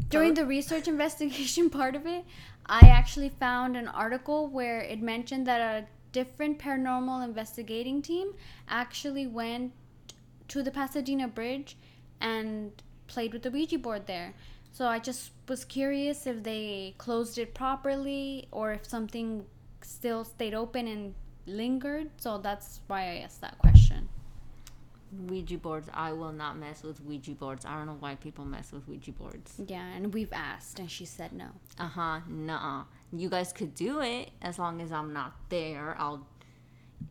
during 0.10 0.34
the 0.34 0.46
research 0.46 0.88
investigation 0.88 1.70
part 1.80 1.96
of 1.96 2.06
it, 2.06 2.24
I 2.66 2.88
actually 2.88 3.30
found 3.30 3.76
an 3.76 3.88
article 3.88 4.48
where 4.48 4.82
it 4.82 5.02
mentioned 5.02 5.48
that 5.48 5.62
a 5.62 5.88
different 6.12 6.60
paranormal 6.60 7.24
investigating 7.24 8.02
team 8.02 8.34
actually 8.68 9.28
went 9.28 9.72
to 10.48 10.62
the 10.62 10.72
Pasadena 10.72 11.28
Bridge 11.28 11.78
and 12.20 12.72
played 13.08 13.34
with 13.34 13.44
the 13.44 13.52
Ouija 13.52 13.78
board 13.78 14.08
there. 14.08 14.34
So 14.74 14.86
I 14.88 15.00
just 15.00 15.32
was 15.48 15.66
curious 15.66 16.26
if 16.26 16.44
they 16.44 16.96
closed 16.98 17.38
it 17.38 17.54
properly 17.54 18.48
or 18.52 18.72
if 18.72 18.86
something 18.86 19.46
still 19.82 20.24
stayed 20.24 20.54
open 20.54 20.88
and 20.88 21.14
lingered. 21.46 22.10
So 22.18 22.38
that's 22.38 22.82
why 22.88 23.02
I 23.02 23.16
asked 23.24 23.42
that 23.42 23.58
question. 23.58 24.10
Ouija 25.12 25.58
boards. 25.58 25.90
I 25.94 26.14
will 26.14 26.32
not 26.32 26.58
mess 26.58 26.84
with 26.84 27.04
Ouija 27.04 27.32
boards. 27.32 27.66
I 27.66 27.76
don't 27.78 27.86
know 27.86 27.98
why 28.00 28.16
people 28.16 28.46
mess 28.46 28.72
with 28.72 28.88
Ouija 28.88 29.12
boards. 29.12 29.60
Yeah, 29.68 29.86
and 29.96 30.14
we've 30.14 30.32
asked, 30.34 30.80
and 30.80 30.90
she 30.90 31.06
said 31.06 31.34
no. 31.34 31.48
Uh 31.80 31.88
huh. 31.88 32.20
Nuh 32.28 32.84
You 33.12 33.30
guys 33.30 33.52
could 33.54 33.76
do 33.76 34.02
it 34.02 34.32
as 34.42 34.58
long 34.58 34.82
as 34.82 34.92
I'm 34.92 35.14
not 35.14 35.34
there. 35.50 35.96
I'll. 36.00 36.26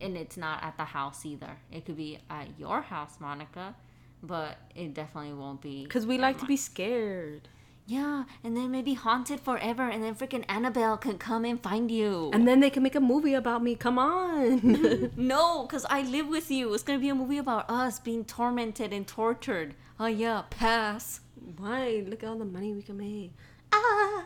And 0.01 0.17
it's 0.17 0.37
not 0.37 0.63
at 0.63 0.77
the 0.77 0.85
house 0.85 1.27
either. 1.27 1.57
It 1.71 1.85
could 1.85 1.97
be 1.97 2.19
at 2.31 2.47
your 2.59 2.81
house, 2.81 3.17
Monica, 3.21 3.75
but 4.23 4.57
it 4.75 4.95
definitely 4.95 5.35
won't 5.35 5.61
be. 5.61 5.83
because 5.85 6.07
we 6.07 6.15
at 6.15 6.21
like 6.23 6.39
to 6.39 6.47
be 6.47 6.57
scared. 6.57 7.49
Yeah, 7.87 8.25
and 8.45 8.57
then 8.57 8.71
maybe 8.71 8.95
haunted 8.95 9.41
forever, 9.41 9.89
and 9.89 10.03
then 10.05 10.15
freaking 10.15 10.45
Annabelle 10.49 10.97
can 10.97 11.19
come 11.19 11.45
and 11.45 11.61
find 11.61 11.91
you. 11.91 12.31
And 12.33 12.47
then 12.47 12.61
they 12.61 12.71
can 12.71 12.85
make 12.85 12.95
a 12.95 13.01
movie 13.01 13.35
about 13.35 13.65
me. 13.65 13.75
Come 13.75 13.99
on. 13.99 15.11
no, 15.17 15.63
because 15.67 15.85
I 15.91 16.03
live 16.03 16.29
with 16.29 16.51
you. 16.53 16.73
It's 16.73 16.85
gonna 16.85 17.01
be 17.01 17.09
a 17.09 17.15
movie 17.17 17.39
about 17.39 17.69
us 17.69 17.99
being 17.99 18.25
tormented 18.25 18.93
and 18.93 19.07
tortured. 19.07 19.75
Oh 19.99 20.07
yeah, 20.07 20.43
pass. 20.51 21.21
Why? 21.57 22.05
Look 22.07 22.23
at 22.23 22.29
all 22.29 22.37
the 22.39 22.45
money 22.45 22.73
we 22.75 22.83
can 22.83 22.97
make. 22.97 23.33
Ah, 23.73 24.25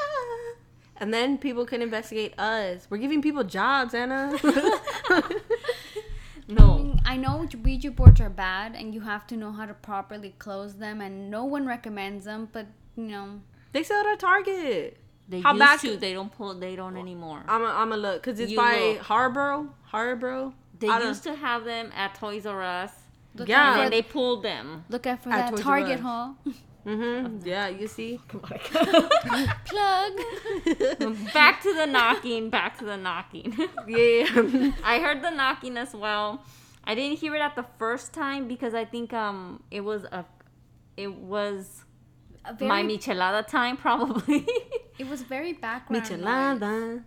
ah. 0.00 0.54
And 0.96 1.12
then 1.12 1.36
people 1.36 1.66
can 1.66 1.82
investigate 1.82 2.38
us. 2.38 2.86
We're 2.88 2.96
giving 2.98 3.20
people 3.20 3.44
jobs, 3.44 3.92
Anna. 3.92 4.38
I, 4.44 5.40
No. 6.48 6.76
mean, 6.78 7.00
I 7.04 7.16
know 7.16 7.46
Ouija 7.62 7.90
boards 7.90 8.20
are 8.20 8.30
bad, 8.30 8.74
and 8.74 8.94
you 8.94 9.00
have 9.00 9.26
to 9.28 9.36
know 9.36 9.52
how 9.52 9.66
to 9.66 9.74
properly 9.74 10.34
close 10.38 10.74
them, 10.76 11.00
and 11.00 11.30
no 11.30 11.44
one 11.44 11.66
recommends 11.66 12.24
them. 12.24 12.48
But 12.52 12.66
you 12.96 13.04
know, 13.04 13.40
they 13.72 13.82
sell 13.82 14.00
it 14.00 14.06
at 14.12 14.20
Target. 14.20 14.98
They 15.28 15.40
How 15.40 15.52
used 15.52 15.60
bad 15.60 15.80
to. 15.80 15.96
They 15.96 16.12
don't 16.12 16.32
pull. 16.32 16.54
They 16.54 16.76
don't 16.76 16.96
anymore. 16.96 17.42
I'm 17.48 17.62
a, 17.62 17.66
I'm 17.66 17.92
a 17.92 17.96
look 17.96 18.22
because 18.22 18.38
it's 18.40 18.52
You 18.52 18.56
by 18.58 18.78
look. 18.78 18.98
Harborough. 18.98 19.74
Harborough. 19.84 20.54
They 20.78 20.88
used 20.88 21.22
to 21.24 21.34
have 21.34 21.64
them 21.64 21.90
at 21.94 22.14
Toys 22.16 22.44
R 22.44 22.62
Us. 22.62 22.90
look 23.34 23.48
Yeah. 23.48 23.72
And 23.74 23.82
then 23.82 23.90
they 23.90 24.02
pulled 24.02 24.42
them. 24.42 24.84
look 24.88 25.06
out 25.06 25.22
for 25.22 25.30
At 25.30 25.46
that 25.46 25.50
Toys 25.52 25.60
Target 25.62 25.98
Us. 25.98 26.00
haul. 26.00 26.36
Mm-hmm. 26.86 27.46
Yeah, 27.46 27.68
you 27.68 27.86
see. 27.86 28.18
Plug. 28.28 28.60
back 31.32 31.62
to 31.62 31.72
the 31.74 31.86
knocking. 31.86 32.50
Back 32.50 32.78
to 32.78 32.84
the 32.84 32.96
knocking. 32.96 33.56
Yeah. 33.86 34.72
I 34.84 34.98
heard 34.98 35.22
the 35.22 35.30
knocking 35.30 35.76
as 35.76 35.94
well. 35.94 36.44
I 36.84 36.96
didn't 36.96 37.20
hear 37.20 37.36
it 37.36 37.40
at 37.40 37.54
the 37.54 37.64
first 37.78 38.12
time 38.12 38.48
because 38.48 38.74
I 38.74 38.84
think 38.84 39.12
um 39.12 39.62
it 39.70 39.82
was 39.82 40.02
a 40.04 40.24
it 40.96 41.14
was 41.14 41.84
A 41.91 41.91
very, 42.58 42.68
my 42.68 42.82
michelada 42.82 43.46
time 43.46 43.76
probably. 43.76 44.46
it 44.98 45.08
was 45.08 45.22
very 45.22 45.52
background. 45.52 46.08
noise. 46.10 46.20
Michelada. 46.20 47.02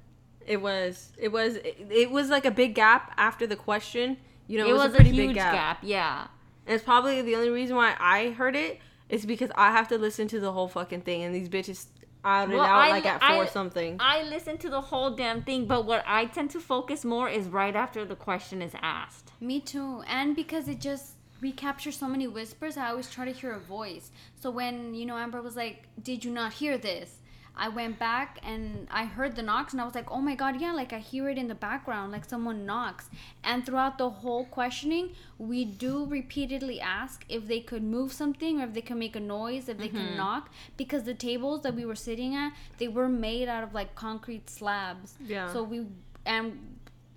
It 0.46 0.62
was. 0.62 1.12
It 1.18 1.32
was. 1.32 1.56
It, 1.56 1.88
it 1.90 2.12
was 2.12 2.30
like 2.30 2.46
a 2.46 2.52
big 2.52 2.76
gap 2.76 3.12
after 3.18 3.48
the 3.48 3.56
question. 3.56 4.18
You 4.48 4.60
know, 4.60 4.68
it 4.70 4.74
was 4.74 4.94
a, 4.94 4.96
pretty 4.96 5.12
huge 5.12 5.28
big 5.30 5.36
gap. 5.36 5.54
gap. 5.54 5.78
Yeah. 5.82 6.28
And 6.68 6.76
it's 6.76 6.84
probably 6.84 7.22
the 7.22 7.36
only 7.36 7.50
reason 7.50 7.76
why 7.76 7.96
I 8.00 8.30
heard 8.32 8.56
it 8.56 8.80
is 9.10 9.26
because 9.26 9.50
I 9.56 9.72
have 9.72 9.88
to 9.90 9.98
listen 9.98 10.28
to 10.30 10.40
the 10.40 10.52
whole 10.52 10.68
fucking 10.68 11.02
thing. 11.02 11.24
And 11.24 11.34
these 11.34 11.50
bitches, 11.50 11.88
out 12.24 12.50
it 12.50 12.56
Well, 12.56 12.64
out 12.64 12.70
I- 12.86 12.90
like 12.90 13.06
at 13.06 13.22
I- 13.24 13.36
four 13.36 13.48
something. 13.48 13.98
I 14.00 14.24
listen 14.24 14.58
to 14.60 14.70
the 14.70 14.82
whole 14.82 15.12
damn 15.16 15.42
thing, 15.44 15.66
but 15.66 15.86
what 15.86 16.04
I 16.08 16.26
tend 16.26 16.52
to 16.52 16.60
focus 16.60 17.04
more 17.06 17.28
is 17.30 17.48
right 17.48 17.76
after 17.76 18.06
the 18.06 18.16
question 18.16 18.62
is 18.62 18.74
asked. 18.82 19.32
Me 19.40 19.60
too. 19.60 20.02
And 20.08 20.36
because 20.36 20.68
it 20.68 20.80
just 20.80 21.15
recaptures 21.50 21.98
so 21.98 22.08
many 22.08 22.28
whispers, 22.28 22.76
I 22.78 22.86
always 22.92 23.10
try 23.16 23.26
to 23.26 23.36
hear 23.42 23.54
a 23.54 23.60
voice. 23.78 24.08
So 24.42 24.48
when, 24.60 24.76
you 25.00 25.06
know, 25.06 25.18
Amber 25.18 25.42
was 25.42 25.56
like, 25.56 25.78
Did 26.10 26.26
you 26.26 26.32
not 26.32 26.52
hear 26.62 26.78
this? 26.78 27.10
I 27.58 27.70
went 27.70 27.98
back 28.00 28.40
and 28.44 28.88
I 28.92 29.06
heard 29.06 29.36
the 29.36 29.42
knocks 29.42 29.72
and 29.72 29.82
I 29.82 29.86
was 29.86 29.96
like, 29.96 30.12
oh 30.12 30.20
my 30.20 30.36
god, 30.36 30.60
yeah, 30.60 30.74
like 30.74 30.92
I 30.92 31.00
hear 31.00 31.30
it 31.30 31.38
in 31.38 31.48
the 31.48 31.56
background, 31.56 32.12
like 32.12 32.26
someone 32.26 32.66
knocks. 32.66 33.10
And 33.44 33.66
throughout 33.66 33.98
the 33.98 34.10
whole 34.10 34.46
questioning, 34.46 35.16
we 35.38 35.64
do 35.64 36.06
repeatedly 36.06 36.82
ask 36.82 37.26
if 37.30 37.48
they 37.48 37.62
could 37.62 37.84
move 37.84 38.12
something 38.12 38.60
or 38.60 38.66
if 38.66 38.74
they 38.74 38.82
can 38.82 39.00
make 39.00 39.16
a 39.16 39.22
noise, 39.22 39.70
if 39.70 39.78
they 39.78 39.88
can 39.88 40.08
mm-hmm. 40.08 40.18
knock, 40.18 40.50
because 40.76 41.04
the 41.04 41.14
tables 41.14 41.62
that 41.62 41.76
we 41.76 41.86
were 41.86 41.96
sitting 41.96 42.36
at, 42.36 42.52
they 42.78 42.90
were 42.90 43.08
made 43.08 43.48
out 43.48 43.64
of 43.64 43.74
like 43.74 43.96
concrete 43.96 44.50
slabs. 44.50 45.16
Yeah. 45.26 45.52
So 45.54 45.64
we, 45.64 45.86
and 46.26 46.46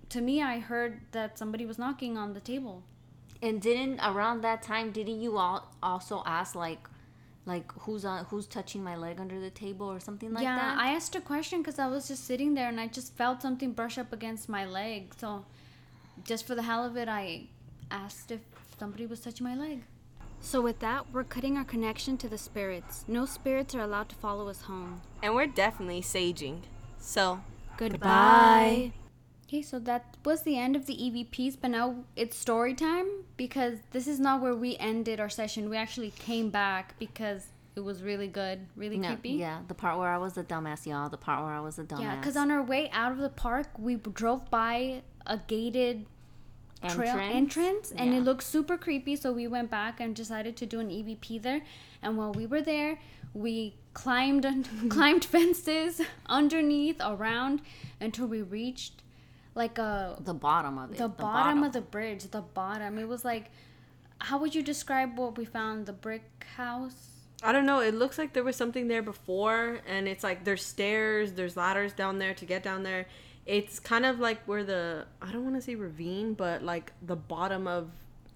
to 0.09 0.21
me, 0.21 0.41
I 0.41 0.59
heard 0.59 1.01
that 1.11 1.37
somebody 1.37 1.65
was 1.65 1.77
knocking 1.77 2.17
on 2.17 2.33
the 2.33 2.39
table. 2.39 2.83
And 3.41 3.61
didn't 3.61 3.99
around 4.01 4.41
that 4.41 4.61
time 4.61 4.91
didn't 4.91 5.21
you 5.21 5.37
all 5.37 5.73
also 5.81 6.23
ask 6.25 6.55
like 6.55 6.89
like 7.45 7.71
who's 7.79 8.05
on 8.05 8.25
who's 8.25 8.45
touching 8.45 8.83
my 8.83 8.95
leg 8.95 9.19
under 9.19 9.39
the 9.39 9.49
table 9.49 9.87
or 9.87 9.99
something 9.99 10.33
like 10.33 10.43
yeah, 10.43 10.55
that? 10.55 10.77
I 10.77 10.93
asked 10.93 11.15
a 11.15 11.21
question 11.21 11.61
because 11.61 11.79
I 11.79 11.87
was 11.87 12.07
just 12.07 12.25
sitting 12.25 12.53
there 12.53 12.67
and 12.69 12.79
I 12.79 12.87
just 12.87 13.15
felt 13.15 13.41
something 13.41 13.71
brush 13.73 13.97
up 13.97 14.13
against 14.13 14.49
my 14.49 14.65
leg. 14.65 15.13
So, 15.17 15.45
just 16.23 16.45
for 16.45 16.55
the 16.55 16.63
hell 16.63 16.85
of 16.85 16.97
it, 16.97 17.07
I 17.07 17.47
asked 17.89 18.31
if 18.31 18.41
somebody 18.77 19.05
was 19.05 19.21
touching 19.21 19.45
my 19.45 19.55
leg. 19.55 19.83
So, 20.41 20.61
with 20.61 20.79
that, 20.79 21.11
we're 21.11 21.23
cutting 21.23 21.57
our 21.57 21.65
connection 21.65 22.17
to 22.17 22.29
the 22.29 22.37
spirits. 22.37 23.03
No 23.07 23.25
spirits 23.25 23.73
are 23.75 23.81
allowed 23.81 24.09
to 24.09 24.15
follow 24.15 24.47
us 24.47 24.61
home. 24.61 25.01
And 25.21 25.35
we're 25.35 25.47
definitely 25.47 26.01
saging. 26.01 26.61
So, 26.99 27.41
Goodbye. 27.77 28.91
Okay, 29.49 29.63
so 29.63 29.79
that 29.79 30.15
was 30.23 30.43
the 30.43 30.59
end 30.59 30.75
of 30.75 30.85
the 30.85 30.93
EVPs, 30.93 31.57
but 31.59 31.71
now 31.71 32.03
it's 32.15 32.37
story 32.37 32.75
time 32.75 33.07
because 33.35 33.79
this 33.89 34.05
is 34.07 34.19
not 34.19 34.41
where 34.43 34.53
we 34.53 34.77
ended 34.77 35.19
our 35.19 35.27
session. 35.27 35.71
We 35.71 35.75
actually 35.75 36.11
came 36.11 36.51
back 36.51 36.93
because 36.99 37.47
it 37.75 37.79
was 37.79 38.03
really 38.03 38.27
good, 38.27 38.67
really 38.75 38.99
no, 38.99 39.07
creepy. 39.07 39.31
yeah, 39.31 39.61
the 39.67 39.73
part 39.73 39.97
where 39.97 40.09
I 40.09 40.19
was 40.19 40.33
the 40.33 40.43
dumbass, 40.43 40.85
y'all. 40.85 41.09
The 41.09 41.17
part 41.17 41.43
where 41.43 41.51
I 41.51 41.61
was 41.61 41.79
a 41.79 41.83
dumbass. 41.83 42.01
Yeah, 42.01 42.15
because 42.17 42.37
on 42.37 42.51
our 42.51 42.61
way 42.61 42.91
out 42.91 43.11
of 43.11 43.17
the 43.17 43.29
park, 43.29 43.69
we 43.79 43.95
drove 43.95 44.51
by 44.51 45.01
a 45.25 45.39
gated 45.47 46.05
trail 46.87 47.17
entrance, 47.17 47.91
and 47.91 48.11
Yeah. 48.11 48.19
it 48.19 48.21
looked 48.21 48.43
super 48.43 48.77
creepy. 48.77 49.15
So 49.15 49.31
we 49.31 49.47
went 49.47 49.71
back 49.71 49.99
and 49.99 50.15
decided 50.15 50.57
to 50.57 50.67
do 50.67 50.79
an 50.79 50.91
EVP 50.91 51.41
there. 51.41 51.61
And 52.03 52.17
while 52.17 52.33
we 52.33 52.45
were 52.45 52.61
there, 52.61 52.99
we 53.33 53.73
climbed 53.93 54.45
climbed 54.89 55.25
fences 55.25 56.01
underneath, 56.27 57.01
around, 57.03 57.63
until 57.99 58.27
we 58.27 58.43
reached 58.43 59.01
like 59.59 59.77
a 59.77 60.17
the 60.21 60.33
bottom 60.33 60.79
of 60.79 60.91
it. 60.91 60.97
the, 60.97 61.07
bottom, 61.07 61.63
of 61.63 61.73
the 61.73 61.81
bridge. 61.81 62.23
The 62.23 62.41
bottom. 62.41 62.97
It 62.97 63.07
was 63.07 63.23
like, 63.23 63.51
how 64.17 64.39
would 64.39 64.55
you 64.55 64.63
describe 64.63 65.19
what 65.19 65.37
we 65.37 65.45
found? 65.45 65.85
The 65.85 65.93
brick 65.93 66.23
house. 66.55 66.99
I 67.43 67.51
don't 67.51 67.67
know. 67.67 67.79
It 67.79 67.93
looks 67.93 68.17
like 68.17 68.33
there 68.33 68.43
was 68.43 68.55
something 68.55 68.87
there 68.87 69.03
before, 69.03 69.79
and 69.85 70.07
it's 70.07 70.23
like 70.23 70.43
there's 70.45 70.65
stairs, 70.65 71.33
there's 71.33 71.55
ladders 71.55 71.93
down 71.93 72.17
there 72.17 72.33
to 72.33 72.45
get 72.45 72.63
down 72.63 72.81
there. 72.83 73.05
It's 73.45 73.79
kind 73.79 74.05
of 74.05 74.19
like 74.19 74.39
where 74.45 74.63
the 74.63 75.05
I 75.21 75.31
don't 75.31 75.43
want 75.43 75.55
to 75.55 75.61
say 75.61 75.75
ravine, 75.75 76.33
but 76.33 76.63
like 76.63 76.91
the 77.01 77.15
bottom 77.15 77.67
of 77.67 77.91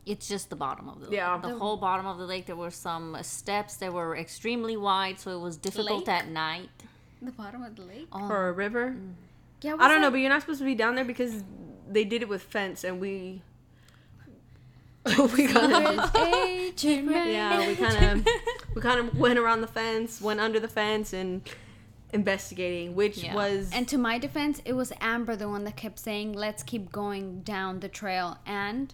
It's 0.05 0.27
just 0.27 0.49
the 0.49 0.55
bottom 0.55 0.89
of 0.89 0.99
the 0.99 1.05
lake. 1.05 1.15
Yeah. 1.15 1.38
The 1.41 1.57
whole 1.57 1.77
bottom 1.77 2.05
of 2.05 2.17
the 2.17 2.25
lake. 2.25 2.45
There 2.45 2.55
were 2.55 2.71
some 2.89 3.17
steps 3.21 3.77
that 3.77 3.91
were 3.93 4.15
extremely 4.17 4.75
wide, 4.75 5.19
so 5.19 5.31
it 5.31 5.39
was 5.39 5.55
difficult 5.57 6.07
Lake? 6.07 6.17
at 6.17 6.27
night. 6.27 6.69
The 7.21 7.31
bottom 7.31 7.63
of 7.63 7.75
the 7.77 7.83
lake. 7.83 8.07
Oh, 8.12 8.27
or 8.27 8.49
a 8.49 8.51
river. 8.51 8.89
Mm. 8.91 9.13
Yeah, 9.63 9.76
I 9.80 9.88
don't 9.88 10.02
know, 10.02 10.12
but 10.12 10.17
you're 10.17 10.30
not 10.30 10.41
supposed 10.41 10.60
to 10.60 10.65
be 10.65 10.76
down 10.76 10.95
there 10.95 11.06
because 11.06 11.43
they 11.89 12.04
did 12.04 12.21
it 12.21 12.30
with 12.30 12.41
fence, 12.43 12.84
and 12.84 12.99
we 12.99 13.41
we 15.06 15.47
kind 15.47 15.73
of 15.99 16.12
yeah 16.84 17.67
we 17.67 17.76
kind 17.76 18.19
of 18.21 18.28
we 18.76 18.82
kind 18.82 18.99
of 18.99 19.17
went 19.17 19.38
around 19.39 19.62
the 19.62 19.67
fence, 19.67 20.21
went 20.21 20.39
under 20.39 20.60
the 20.60 20.67
fence, 20.67 21.12
and 21.13 21.41
investigating, 22.13 22.95
which 22.95 23.17
Yeah. 23.17 23.36
was 23.36 23.71
And 23.73 23.88
to 23.89 23.97
my 23.97 24.17
defense, 24.17 24.62
it 24.65 24.73
was 24.73 24.93
Amber 25.02 25.36
the 25.36 25.49
one 25.49 25.63
that 25.65 25.76
kept 25.76 25.99
saying, 25.99 26.34
"Let's 26.34 26.63
keep 26.63 26.91
going 26.91 27.41
down 27.41 27.80
the 27.82 27.89
trail," 27.89 28.38
and 28.45 28.93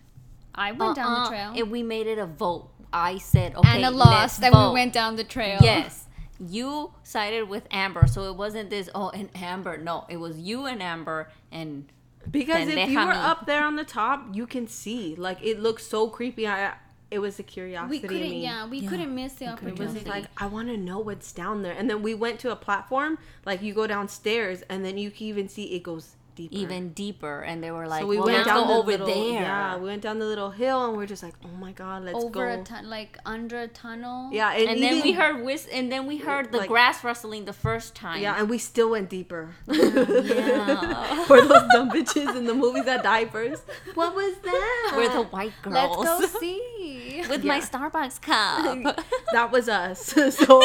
I 0.56 0.72
went 0.72 0.96
down 0.96 1.14
the 1.14 1.20
Uh-uh. 1.20 1.30
trail. 1.30 1.54
And 1.56 1.72
we 1.72 1.84
made 1.84 2.08
it 2.08 2.18
a 2.18 2.26
vote. 2.26 2.70
I 2.92 3.20
said, 3.20 3.56
okay, 3.56 3.78
Anna 3.78 3.92
let's 3.92 4.10
lost, 4.10 4.44
and 4.44 4.52
vote. 4.54 4.70
we 4.70 4.74
went 4.74 4.94
down 4.94 5.16
the 5.16 5.24
trail. 5.24 5.60
Yes. 5.62 6.08
You 6.40 6.94
sided 7.04 7.50
with 7.50 7.68
Amber, 7.72 8.08
so 8.08 8.24
it 8.24 8.36
wasn't 8.36 8.70
this, 8.70 8.90
oh, 8.96 9.10
and 9.10 9.30
Amber. 9.36 9.78
No, 9.78 10.06
it 10.10 10.18
was 10.18 10.38
you 10.38 10.66
and 10.66 10.82
Amber, 10.82 11.30
and 11.52 11.92
Because 12.30 12.68
if 12.68 12.90
you 12.90 13.00
were 13.00 13.08
me. 13.08 13.18
up 13.18 13.46
there 13.46 13.64
on 13.64 13.76
the 13.76 13.84
top, 13.84 14.28
you 14.34 14.48
can 14.48 14.68
see. 14.68 15.16
Like 15.16 15.40
it 15.42 15.60
looks 15.60 15.86
so 15.86 16.08
creepy. 16.08 16.48
I 16.48 16.76
it 17.12 17.20
was 17.20 17.40
a 17.40 17.44
curiosity. 17.44 17.98
in 17.98 18.02
couldn't. 18.08 18.22
me. 18.22 18.44
Yeah, 18.44 18.68
we 18.68 18.86
couldn't 18.86 19.14
miss 19.16 19.34
the 19.34 19.58
It 19.66 19.80
was 19.80 20.06
like 20.06 20.26
I 20.38 20.46
want 20.46 20.68
to 20.68 20.78
know 20.78 21.00
what's 21.00 21.32
down 21.32 21.64
there. 21.64 21.74
And 21.74 21.90
then 21.90 22.04
we 22.04 22.14
went 22.14 22.40
to 22.42 22.52
a 22.52 22.56
platform. 22.56 23.18
Like 23.46 23.62
you 23.62 23.74
go 23.74 23.88
downstairs, 23.88 24.62
and 24.70 24.86
then 24.86 24.98
you 24.98 25.10
can 25.12 25.28
even 25.28 25.50
see 25.50 25.76
it 25.76 25.84
goes 25.84 26.16
deeper. 26.48 26.56
even 26.74 26.90
deeper. 26.94 27.42
And 27.42 27.64
they 27.64 27.72
were 27.72 27.88
like, 27.88 28.02
so 28.02 28.08
we 28.08 28.18
well, 28.18 28.28
went 28.28 28.46
down 28.46 28.68
the 28.68 28.74
over 28.74 28.92
little, 28.92 29.08
there. 29.08 29.42
Yeah, 29.42 29.78
we 29.78 29.86
went 29.86 30.02
down 30.02 30.20
the 30.20 30.26
little 30.26 30.52
hill, 30.52 30.86
and 30.88 30.96
we're 30.98 31.06
just 31.06 31.24
like, 31.24 31.34
oh 31.44 31.50
my 31.60 31.72
god, 31.74 32.04
let's 32.04 32.16
over 32.18 32.30
go. 32.30 32.40
Over 32.42 32.50
a 32.50 32.64
ton, 32.64 32.90
like 32.90 33.18
under 33.26 33.60
a 33.62 33.68
tunnel. 33.68 34.30
yeah, 34.32 34.54
and, 34.54 34.70
And 34.70 34.82
then 34.82 35.02
we 35.02 35.12
heard 35.12 35.44
whis- 35.44 35.68
and 35.72 35.92
then 35.92 36.06
we 36.08 36.18
heard 36.18 36.52
the 36.52 36.60
Like- 36.60 36.70
grass 36.70 37.04
rustling 37.04 37.46
the 37.46 37.54
first 37.54 37.96
time. 37.96 38.22
Yeah, 38.22 38.36
and 38.40 38.50
we 38.50 38.58
still 38.58 38.90
went 38.92 39.10
deeper. 39.10 39.56
Oh, 39.70 40.22
yeah. 40.24 41.24
For 41.26 41.42
those 41.42 41.64
dumb 41.72 41.90
bitches 41.92 42.36
in 42.36 42.46
the 42.46 42.54
movies 42.54 42.86
that 42.86 43.04
die 43.04 43.26
first. 43.26 43.64
What 43.96 44.16
was 44.16 44.36
that? 44.44 44.94
We're 44.96 45.10
the 45.10 45.24
white 45.24 45.54
girls. 45.62 45.98
Let's 46.06 46.32
go 46.34 46.40
see. 46.40 47.24
with 47.30 47.44
my 47.44 47.60
Starbucks 47.60 48.22
cup. 48.22 48.98
that 49.34 49.52
was 49.52 49.68
us. 49.70 50.14
so 50.36 50.62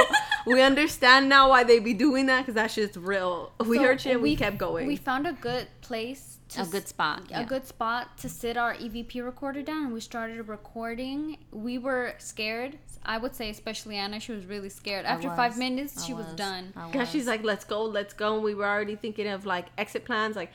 we 0.46 0.60
understand 0.62 1.28
now 1.28 1.48
why 1.50 1.64
they 1.64 1.78
be 1.78 1.94
doing 1.94 2.26
that 2.26 2.40
because 2.40 2.54
that 2.54 2.70
shit's 2.70 2.96
real. 2.96 3.52
We 3.64 3.76
So 3.78 3.82
heard 3.82 4.00
shit 4.00 4.12
and 4.14 4.22
we, 4.22 4.37
kept 4.37 4.58
going. 4.58 4.87
We 4.87 4.96
found 4.96 5.26
a 5.26 5.32
good 5.32 5.63
place. 5.81 6.38
To 6.50 6.62
A 6.62 6.66
good 6.66 6.87
spot, 6.87 7.22
A 7.29 7.31
yeah. 7.31 7.44
good 7.44 7.66
spot 7.66 8.16
to 8.18 8.29
sit 8.29 8.57
our 8.57 8.74
EVP 8.74 9.24
recorder 9.24 9.62
down. 9.62 9.87
And 9.87 9.92
we 9.92 10.00
started 10.00 10.46
recording. 10.46 11.38
We 11.50 11.79
were 11.79 12.14
scared. 12.18 12.79
I 13.05 13.18
would 13.18 13.35
say, 13.35 13.50
especially 13.50 13.96
Anna, 13.96 14.20
she 14.20 14.33
was 14.33 14.46
really 14.46 14.68
scared. 14.70 15.05
After 15.05 15.29
five 15.35 15.59
minutes, 15.59 15.98
I 15.98 16.07
she 16.07 16.14
was, 16.14 16.27
done. 16.37 16.72
I 16.77 16.90
Cause 16.90 17.11
she's 17.11 17.27
like, 17.27 17.42
let's 17.42 17.64
go, 17.64 17.83
let's 17.85 18.14
go. 18.14 18.35
And 18.37 18.44
we 18.44 18.55
were 18.55 18.66
already 18.66 18.96
thinking 18.96 19.27
of 19.29 19.44
like 19.46 19.66
exit 19.77 20.05
plans, 20.05 20.37
like, 20.37 20.53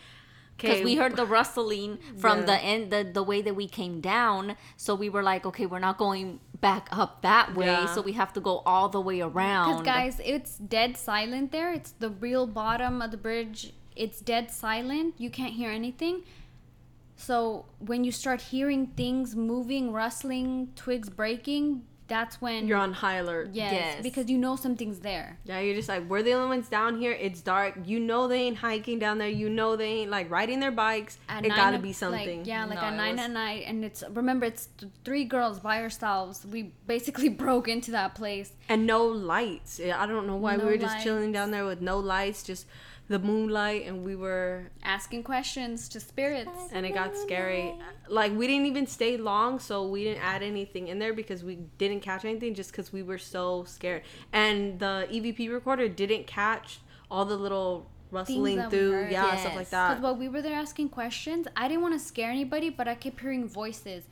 because 0.57 0.75
okay, 0.77 0.83
we 0.83 0.95
heard 0.95 1.15
the 1.15 1.25
rustling 1.37 1.99
from 2.17 2.39
Yeah. 2.39 2.45
the 2.45 2.57
end 2.61 2.91
the, 2.91 3.03
the 3.03 3.23
way 3.23 3.41
that 3.41 3.55
we 3.55 3.65
came 3.67 4.01
down 4.01 4.57
so 4.75 4.93
we 4.93 5.07
were 5.07 5.23
like 5.23 5.45
okay 5.45 5.65
we're 5.65 5.79
not 5.79 5.97
going 5.97 6.41
back 6.59 6.89
up 6.91 7.21
that 7.21 7.55
way 7.55 7.67
Yeah. 7.67 7.85
so 7.93 8.01
we 8.01 8.11
have 8.13 8.33
to 8.33 8.41
go 8.41 8.61
all 8.65 8.89
the 8.89 8.99
way 8.99 9.21
around 9.21 9.77
Because 9.77 9.87
around 9.87 9.95
guys, 10.17 10.21
it's 10.25 10.57
dead 10.57 10.97
silent 10.97 11.53
there. 11.53 11.71
It's 11.71 11.91
the 11.91 12.09
real 12.09 12.45
bottom 12.45 13.01
of 13.01 13.11
the 13.11 13.17
bridge. 13.17 13.71
It's 14.03 14.19
dead 14.21 14.49
silent. 14.49 15.15
You 15.17 15.29
can't 15.29 15.53
hear 15.53 15.69
anything. 15.69 16.23
So 17.15 17.65
when 17.79 18.03
you 18.03 18.11
start 18.11 18.39
hearing 18.41 18.87
things 18.87 19.35
moving, 19.35 19.91
rustling, 19.91 20.69
twigs 20.75 21.09
breaking, 21.09 21.83
that's 22.07 22.41
when 22.41 22.65
you're 22.67 22.77
on 22.77 22.93
high 22.93 23.15
alert. 23.17 23.49
yes, 23.53 23.71
Yes. 23.73 24.01
because 24.01 24.29
you 24.31 24.37
know 24.37 24.55
something's 24.55 24.99
there. 25.01 25.37
Yeah, 25.43 25.59
you're 25.59 25.75
just 25.75 25.89
like, 25.89 26.09
we're 26.09 26.23
the 26.23 26.31
only 26.33 26.47
ones 26.55 26.67
down 26.69 26.97
here. 26.97 27.11
It's 27.11 27.41
dark. 27.41 27.75
You 27.85 27.99
know 27.99 28.27
they 28.27 28.41
ain't 28.43 28.57
hiking 28.57 28.97
down 28.97 29.19
there. 29.19 29.27
You 29.29 29.47
know 29.49 29.75
they 29.75 29.85
ain't 29.99 30.09
like 30.09 30.31
riding 30.31 30.59
their 30.59 30.71
bikes. 30.71 31.19
At 31.27 31.45
it 31.45 31.49
gotta 31.49 31.77
o- 31.77 31.81
be 31.81 31.93
something. 31.93 32.39
Like, 32.39 32.47
yeah, 32.47 32.65
like 32.65 32.75
No, 32.81 32.87
at 32.87 32.93
it 32.93 32.97
nine 32.97 33.11
was- 33.17 33.25
at 33.25 33.31
night, 33.31 33.63
and 33.67 33.83
it's 33.85 34.03
remember 34.11 34.45
it's 34.47 34.69
three 35.03 35.25
girls 35.25 35.59
by 35.59 35.81
ourselves. 35.83 36.45
We 36.45 36.71
basically 36.87 37.29
broke 37.45 37.67
into 37.67 37.91
that 37.91 38.15
place. 38.15 38.53
and 38.69 38.87
no 38.87 39.05
lights. 39.05 39.79
I 39.79 40.05
don't 40.07 40.25
know 40.25 40.37
why 40.37 40.55
No 40.55 40.63
we 40.65 40.71
were 40.71 40.77
just 40.77 41.03
chilling 41.03 41.31
down 41.31 41.51
there 41.51 41.65
with 41.65 41.81
no 41.81 41.99
lights, 41.99 42.41
just 42.43 42.65
the 43.09 43.19
moonlight, 43.19 43.87
and 43.87 44.05
we 44.05 44.15
were 44.15 44.69
asking 44.83 45.23
questions 45.23 45.89
to 45.89 45.99
spirits. 45.99 46.51
and 46.71 46.85
it 46.85 46.93
got 46.93 47.17
scary. 47.17 47.73
Like 48.07 48.31
we 48.37 48.47
didn't 48.47 48.67
even 48.67 48.85
stay 48.87 49.17
long, 49.17 49.59
so 49.59 49.87
we 49.87 50.03
didn't 50.03 50.23
add 50.23 50.43
anything 50.43 50.87
in 50.87 50.99
there 50.99 51.13
because 51.13 51.43
we 51.43 51.55
didn't 51.77 52.01
catch 52.01 52.23
anything 52.23 52.53
just 52.53 52.71
because 52.71 52.93
we 52.93 53.03
were 53.03 53.17
so 53.17 53.63
scared. 53.65 54.03
And 54.31 54.79
the 54.79 55.07
EVP 55.11 55.51
recorder 55.51 55.89
didn't 55.89 56.27
catch 56.27 56.79
all 57.09 57.25
the 57.25 57.35
little 57.35 57.89
rustling 58.11 58.57
that 58.57 58.71
we 58.71 58.77
through, 58.77 58.91
heard. 58.91 59.11
yeah, 59.11 59.35
stuff 59.37 59.55
like 59.55 59.69
that. 59.71 59.89
Because 59.89 60.03
while 60.03 60.15
we 60.15 60.29
were 60.29 60.41
there 60.43 60.55
asking 60.55 60.89
questions, 60.89 61.47
I 61.55 61.67
didn't 61.67 61.81
want 61.81 61.99
to 61.99 61.99
scare 61.99 62.29
anybody, 62.29 62.69
but 62.69 62.87
I 62.87 62.95
kept 62.95 63.19
hearing 63.19 63.47
voices. 63.47 64.03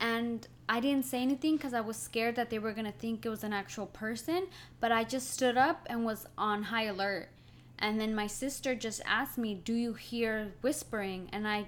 And 0.00 0.48
I 0.68 0.80
didn't 0.80 1.04
say 1.04 1.22
anything 1.22 1.56
because 1.56 1.74
I 1.74 1.80
was 1.80 1.96
scared 1.96 2.34
that 2.34 2.50
they 2.50 2.58
were 2.58 2.72
going 2.72 2.86
to 2.86 2.92
think 2.92 3.24
it 3.24 3.28
was 3.28 3.44
an 3.44 3.52
actual 3.52 3.86
person. 3.86 4.48
But 4.80 4.90
I 4.90 5.04
just 5.04 5.30
stood 5.30 5.56
up 5.56 5.86
and 5.88 6.04
was 6.04 6.26
on 6.36 6.64
high 6.64 6.84
alert. 6.84 7.28
And 7.82 8.00
then 8.00 8.14
my 8.14 8.26
sister 8.28 8.74
just 8.74 9.02
asked 9.04 9.36
me, 9.36 9.54
Do 9.54 9.74
you 9.74 9.92
hear 9.92 10.52
whispering? 10.62 11.28
And 11.32 11.46
I, 11.46 11.66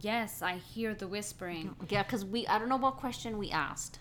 yes, 0.00 0.40
I 0.42 0.54
hear 0.56 0.94
the 0.94 1.06
whispering. 1.06 1.76
yeah 1.88 2.02
because 2.02 2.24
we 2.24 2.46
i 2.46 2.58
don't 2.58 2.68
know 2.68 2.76
what 2.76 2.96
question 2.96 3.38
we 3.38 3.50
asked 3.50 3.98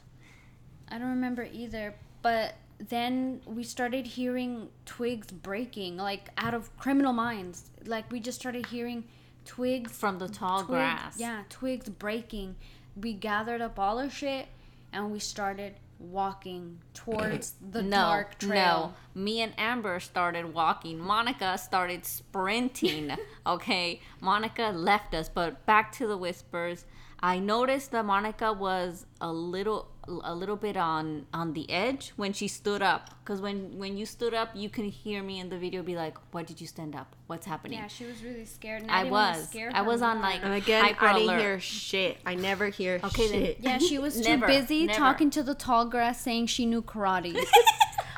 I 0.92 0.98
don't 0.98 1.10
remember 1.10 1.48
either. 1.52 1.94
But 2.24 2.56
then 2.80 3.42
we 3.46 3.64
started 3.64 4.08
hearing 4.08 4.70
twigs 4.86 5.28
breaking, 5.32 5.98
like 5.98 6.30
out 6.38 6.54
of 6.56 6.76
Criminal 6.78 7.14
Minds. 7.14 7.70
Like 7.86 8.12
we 8.12 8.20
just 8.20 8.40
started 8.40 8.66
hearing 8.66 9.04
twigs 9.46 9.92
From 9.92 10.18
the 10.18 10.28
tall 10.28 10.60
twigs- 10.64 10.70
grass. 10.70 11.20
Yeah, 11.20 11.44
twigs 11.50 11.90
breaking. 11.90 12.56
We 12.96 13.14
gathered 13.14 13.62
up 13.62 13.78
all 13.78 14.00
our 14.00 14.10
shit 14.10 14.48
and 14.92 15.12
we 15.12 15.20
started 15.20 15.76
walking 16.00 16.80
towards 16.94 17.54
the 17.72 17.84
no, 17.84 17.98
dark 17.98 18.40
trail. 18.40 18.96
No, 19.14 19.22
me 19.22 19.42
and 19.42 19.54
Amber 19.58 20.00
started 20.00 20.54
walking. 20.54 20.98
Monica 20.98 21.58
started 21.58 22.06
sprinting. 22.06 23.16
okay, 23.48 24.02
Monica 24.22 24.72
left 24.74 25.14
us, 25.14 25.30
but 25.30 25.66
back 25.66 25.92
to 25.94 26.08
the 26.08 26.18
whispers. 26.18 26.86
I 27.22 27.40
noticed 27.40 27.92
that 27.92 28.06
Monica 28.06 28.54
was 28.54 29.06
a 29.20 29.32
little, 29.32 29.90
a 30.24 30.34
little 30.34 30.56
bit 30.56 30.76
on 30.78 31.26
on 31.34 31.54
the 31.54 31.70
edge 31.72 32.14
when 32.16 32.34
she 32.34 32.48
stood 32.48 32.82
up. 32.82 33.10
Cause 33.26 33.42
when 33.42 33.78
when 33.78 33.98
you 33.98 34.06
stood 34.06 34.34
up, 34.34 34.50
you 34.56 34.70
can 34.70 34.86
hear 34.86 35.22
me 35.24 35.40
in 35.40 35.50
the 35.50 35.58
video 35.58 35.84
be 35.84 35.96
like, 35.96 36.18
"Why 36.32 36.44
did 36.44 36.60
you 36.60 36.68
stand 36.68 36.96
up? 36.96 37.16
What's 37.28 37.46
happening?" 37.46 37.78
Yeah, 37.80 37.88
she 37.88 38.06
was 38.06 38.24
really 38.24 38.46
scared. 38.46 38.82
And 38.84 38.92
I 38.92 39.04
didn't 39.04 39.12
was. 39.12 39.50
scare 39.50 39.72
I 39.74 39.82
was 39.82 40.02
on, 40.02 40.18
more. 40.18 40.30
like- 40.30 40.44
And 40.44 40.54
again, 40.54 40.84
Hyper 40.84 41.06
I 41.06 41.14
didn't 41.14 41.30
alert. 41.30 41.40
hear 41.42 41.60
shit. 41.60 42.18
I 42.26 42.36
never 42.36 42.70
hear 42.70 43.00
Okay, 43.04 43.28
then- 43.28 43.40
shit. 43.46 43.58
Yeah, 43.62 43.78
she 43.78 43.98
was 44.00 44.16
too 44.22 44.30
Never, 44.30 44.48
busy 44.48 44.86
never. 44.88 44.98
talking 45.00 45.30
to 45.32 45.44
the 45.44 45.56
tall 45.56 45.86
grass 45.86 46.20
saying 46.22 46.48
she 46.48 46.66
knew 46.66 46.82
karate. 46.82 47.38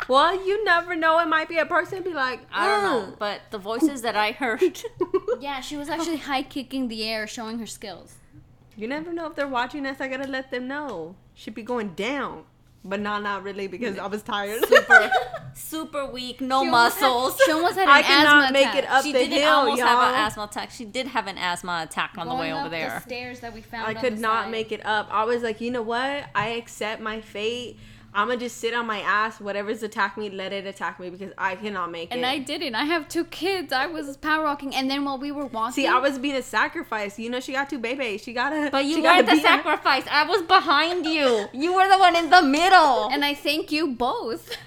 Well, 0.07 0.45
you 0.45 0.63
never 0.65 0.93
know. 0.95 1.19
It 1.19 1.27
might 1.27 1.47
be 1.47 1.57
a 1.57 1.65
person 1.65 2.03
be 2.03 2.11
like, 2.13 2.41
I 2.51 2.67
don't 2.67 2.83
know, 2.83 3.15
but 3.17 3.41
the 3.51 3.57
voices 3.57 4.01
that 4.01 4.15
I 4.17 4.31
heard. 4.31 4.81
yeah, 5.39 5.61
she 5.61 5.77
was 5.77 5.87
actually 5.87 6.17
high 6.17 6.41
kicking 6.43 6.89
the 6.89 7.03
air, 7.07 7.27
showing 7.27 7.59
her 7.59 7.67
skills. 7.67 8.15
You 8.75 8.87
never 8.89 9.13
know 9.13 9.27
if 9.27 9.35
they're 9.35 9.47
watching 9.47 9.85
us. 9.85 10.01
I 10.01 10.09
gotta 10.09 10.27
let 10.27 10.51
them 10.51 10.67
know. 10.67 11.15
Should 11.41 11.55
be 11.55 11.63
going 11.63 11.95
down, 11.95 12.43
but 12.85 12.99
not 12.99 13.23
not 13.23 13.41
really 13.41 13.65
because 13.65 13.97
I 13.97 14.05
was 14.05 14.21
tired. 14.21 14.63
super, 14.67 15.11
super 15.55 16.05
weak, 16.05 16.39
no 16.39 16.61
She 16.61 16.67
almost 16.67 16.99
had- 16.99 17.01
muscles. 17.07 17.41
she 17.45 17.51
almost 17.51 17.75
had 17.79 17.83
an 17.83 17.89
asthma 17.89 17.93
I 17.97 18.01
cannot 18.03 18.43
asthma 18.43 18.53
make 18.53 18.67
attack. 18.67 18.77
it 18.83 18.89
up 18.89 19.03
she 19.03 19.11
the 19.11 19.19
didn't 19.19 19.37
hill, 19.39 19.49
almost 19.49 19.79
y'all. 19.79 19.87
have 19.87 20.13
an 20.13 20.19
asthma 20.21 20.43
attack. 20.43 20.69
She 20.69 20.85
did 20.85 21.07
have 21.07 21.25
an 21.25 21.39
asthma 21.39 21.87
attack 21.89 22.13
on 22.19 22.27
the 22.27 22.35
way 22.35 22.49
Going 22.51 22.59
over 22.61 22.69
there. 22.69 22.89
The 22.95 23.01
stairs 23.09 23.39
that 23.39 23.53
we 23.55 23.61
found. 23.61 23.87
I 23.87 23.95
on 23.95 24.01
could 24.01 24.17
the 24.17 24.21
not 24.21 24.43
side. 24.45 24.51
make 24.51 24.71
it 24.71 24.85
up. 24.85 25.07
I 25.11 25.23
was 25.23 25.41
like, 25.41 25.61
you 25.61 25.71
know 25.71 25.81
what? 25.81 26.25
I 26.35 26.49
accept 26.49 27.01
my 27.01 27.21
fate. 27.21 27.79
I'm 28.13 28.27
gonna 28.27 28.39
just 28.39 28.57
sit 28.57 28.73
on 28.73 28.85
my 28.87 28.99
ass. 28.99 29.39
Whatever's 29.39 29.83
attack 29.83 30.17
me, 30.17 30.29
let 30.29 30.51
it 30.51 30.65
attack 30.65 30.99
me 30.99 31.09
because 31.09 31.31
I 31.37 31.55
cannot 31.55 31.91
make 31.91 32.11
And 32.11 32.19
it. 32.19 32.23
And 32.23 32.25
I 32.25 32.39
didn't. 32.43 32.75
I 32.75 32.83
have 32.83 33.07
two 33.07 33.23
kids. 33.25 33.71
I 33.71 33.87
was 33.87 34.17
power 34.17 34.43
walking, 34.43 34.75
and 34.75 34.89
then 34.91 35.05
while 35.05 35.17
we 35.17 35.31
were 35.31 35.45
walking, 35.45 35.73
See, 35.73 35.87
I 35.87 35.97
was 35.99 36.19
being 36.19 36.35
a 36.35 36.41
sacrifice. 36.41 37.17
You 37.17 37.29
know, 37.29 37.39
she 37.39 37.53
got 37.53 37.69
two 37.69 37.79
babies. 37.79 38.21
She 38.23 38.33
got 38.33 38.51
a. 38.53 38.69
But 38.69 38.85
you 38.85 39.01
were 39.01 39.23
the 39.23 39.37
sacrifice. 39.39 40.05
I 40.11 40.23
was 40.25 40.41
behind 40.43 41.05
you. 41.05 41.47
You 41.53 41.73
were 41.73 41.87
the 41.87 41.97
one 41.97 42.15
in 42.15 42.29
the 42.29 42.41
middle. 42.41 43.09
and 43.09 43.23
I 43.23 43.33
thank 43.33 43.71
you 43.71 43.87
both. 43.87 44.57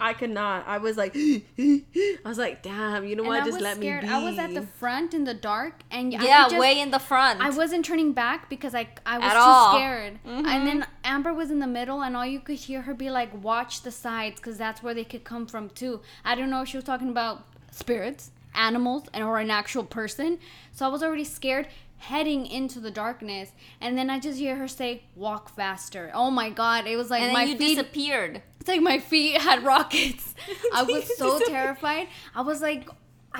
I 0.00 0.12
could 0.12 0.30
not. 0.30 0.66
I 0.66 0.78
was 0.78 0.96
like, 0.96 1.14
I 1.58 1.82
was 2.24 2.38
like, 2.38 2.62
damn. 2.62 3.04
You 3.04 3.16
know 3.16 3.22
And 3.24 3.28
what? 3.28 3.42
I 3.42 3.46
Just 3.46 3.60
let 3.60 3.76
scared. 3.76 4.02
me 4.04 4.08
be. 4.08 4.14
I 4.14 4.22
was 4.22 4.38
at 4.38 4.54
the 4.54 4.62
front 4.62 5.14
in 5.14 5.24
the 5.24 5.34
dark, 5.34 5.74
and 5.90 6.12
yeah, 6.12 6.44
just- 6.48 6.58
way 6.58 6.80
in 6.80 6.90
the 6.90 6.98
front. 6.98 7.40
I 7.40 7.50
wasn't 7.50 7.84
turning 7.84 8.12
back 8.12 8.48
because 8.48 8.74
I 8.74 8.88
I 9.04 9.18
was 9.18 9.26
At 9.26 9.32
too 9.32 9.38
all. 9.40 9.74
scared. 9.76 10.18
And 10.24 10.44
then 10.66 10.80
mm-hmm. 10.82 10.90
Amber 11.04 11.34
was 11.34 11.50
in 11.50 11.58
the 11.58 11.66
middle, 11.66 12.02
and 12.02 12.16
all 12.16 12.26
you 12.26 12.40
could 12.40 12.56
hear 12.56 12.82
her 12.82 12.94
be 12.94 13.10
like, 13.10 13.30
"Watch 13.42 13.82
the 13.82 13.90
sides, 13.90 14.36
because 14.40 14.56
that's 14.58 14.82
where 14.82 14.94
they 14.94 15.04
could 15.04 15.24
come 15.24 15.46
from 15.46 15.70
too." 15.70 16.00
I 16.24 16.34
don't 16.34 16.50
know 16.50 16.62
if 16.62 16.68
she 16.68 16.76
was 16.76 16.84
talking 16.84 17.08
about 17.10 17.44
spirits, 17.70 18.30
animals, 18.54 19.04
and 19.12 19.24
or 19.24 19.38
an 19.38 19.50
actual 19.50 19.84
person. 19.84 20.38
So 20.72 20.86
I 20.86 20.88
was 20.88 21.02
already 21.02 21.24
scared 21.24 21.68
heading 21.98 22.46
into 22.46 22.78
the 22.78 22.90
darkness, 22.90 23.50
and 23.80 23.98
then 23.98 24.08
I 24.10 24.20
just 24.20 24.38
hear 24.38 24.56
her 24.56 24.68
say, 24.68 25.02
"Walk 25.16 25.54
faster." 25.54 26.10
Oh 26.14 26.30
my 26.30 26.50
god! 26.50 26.86
It 26.86 26.96
was 26.96 27.10
like 27.10 27.22
and 27.22 27.32
my 27.32 27.44
you 27.44 27.56
feet. 27.58 27.76
disappeared. 27.76 28.42
It's 28.60 28.68
like 28.68 28.80
my 28.82 28.98
feet 28.98 29.40
had 29.40 29.64
rockets. 29.74 30.34
I 30.74 30.82
was 30.82 31.16
so 31.16 31.38
terrified. 31.40 32.08
I 32.34 32.42
was 32.42 32.60
like, 32.60 32.88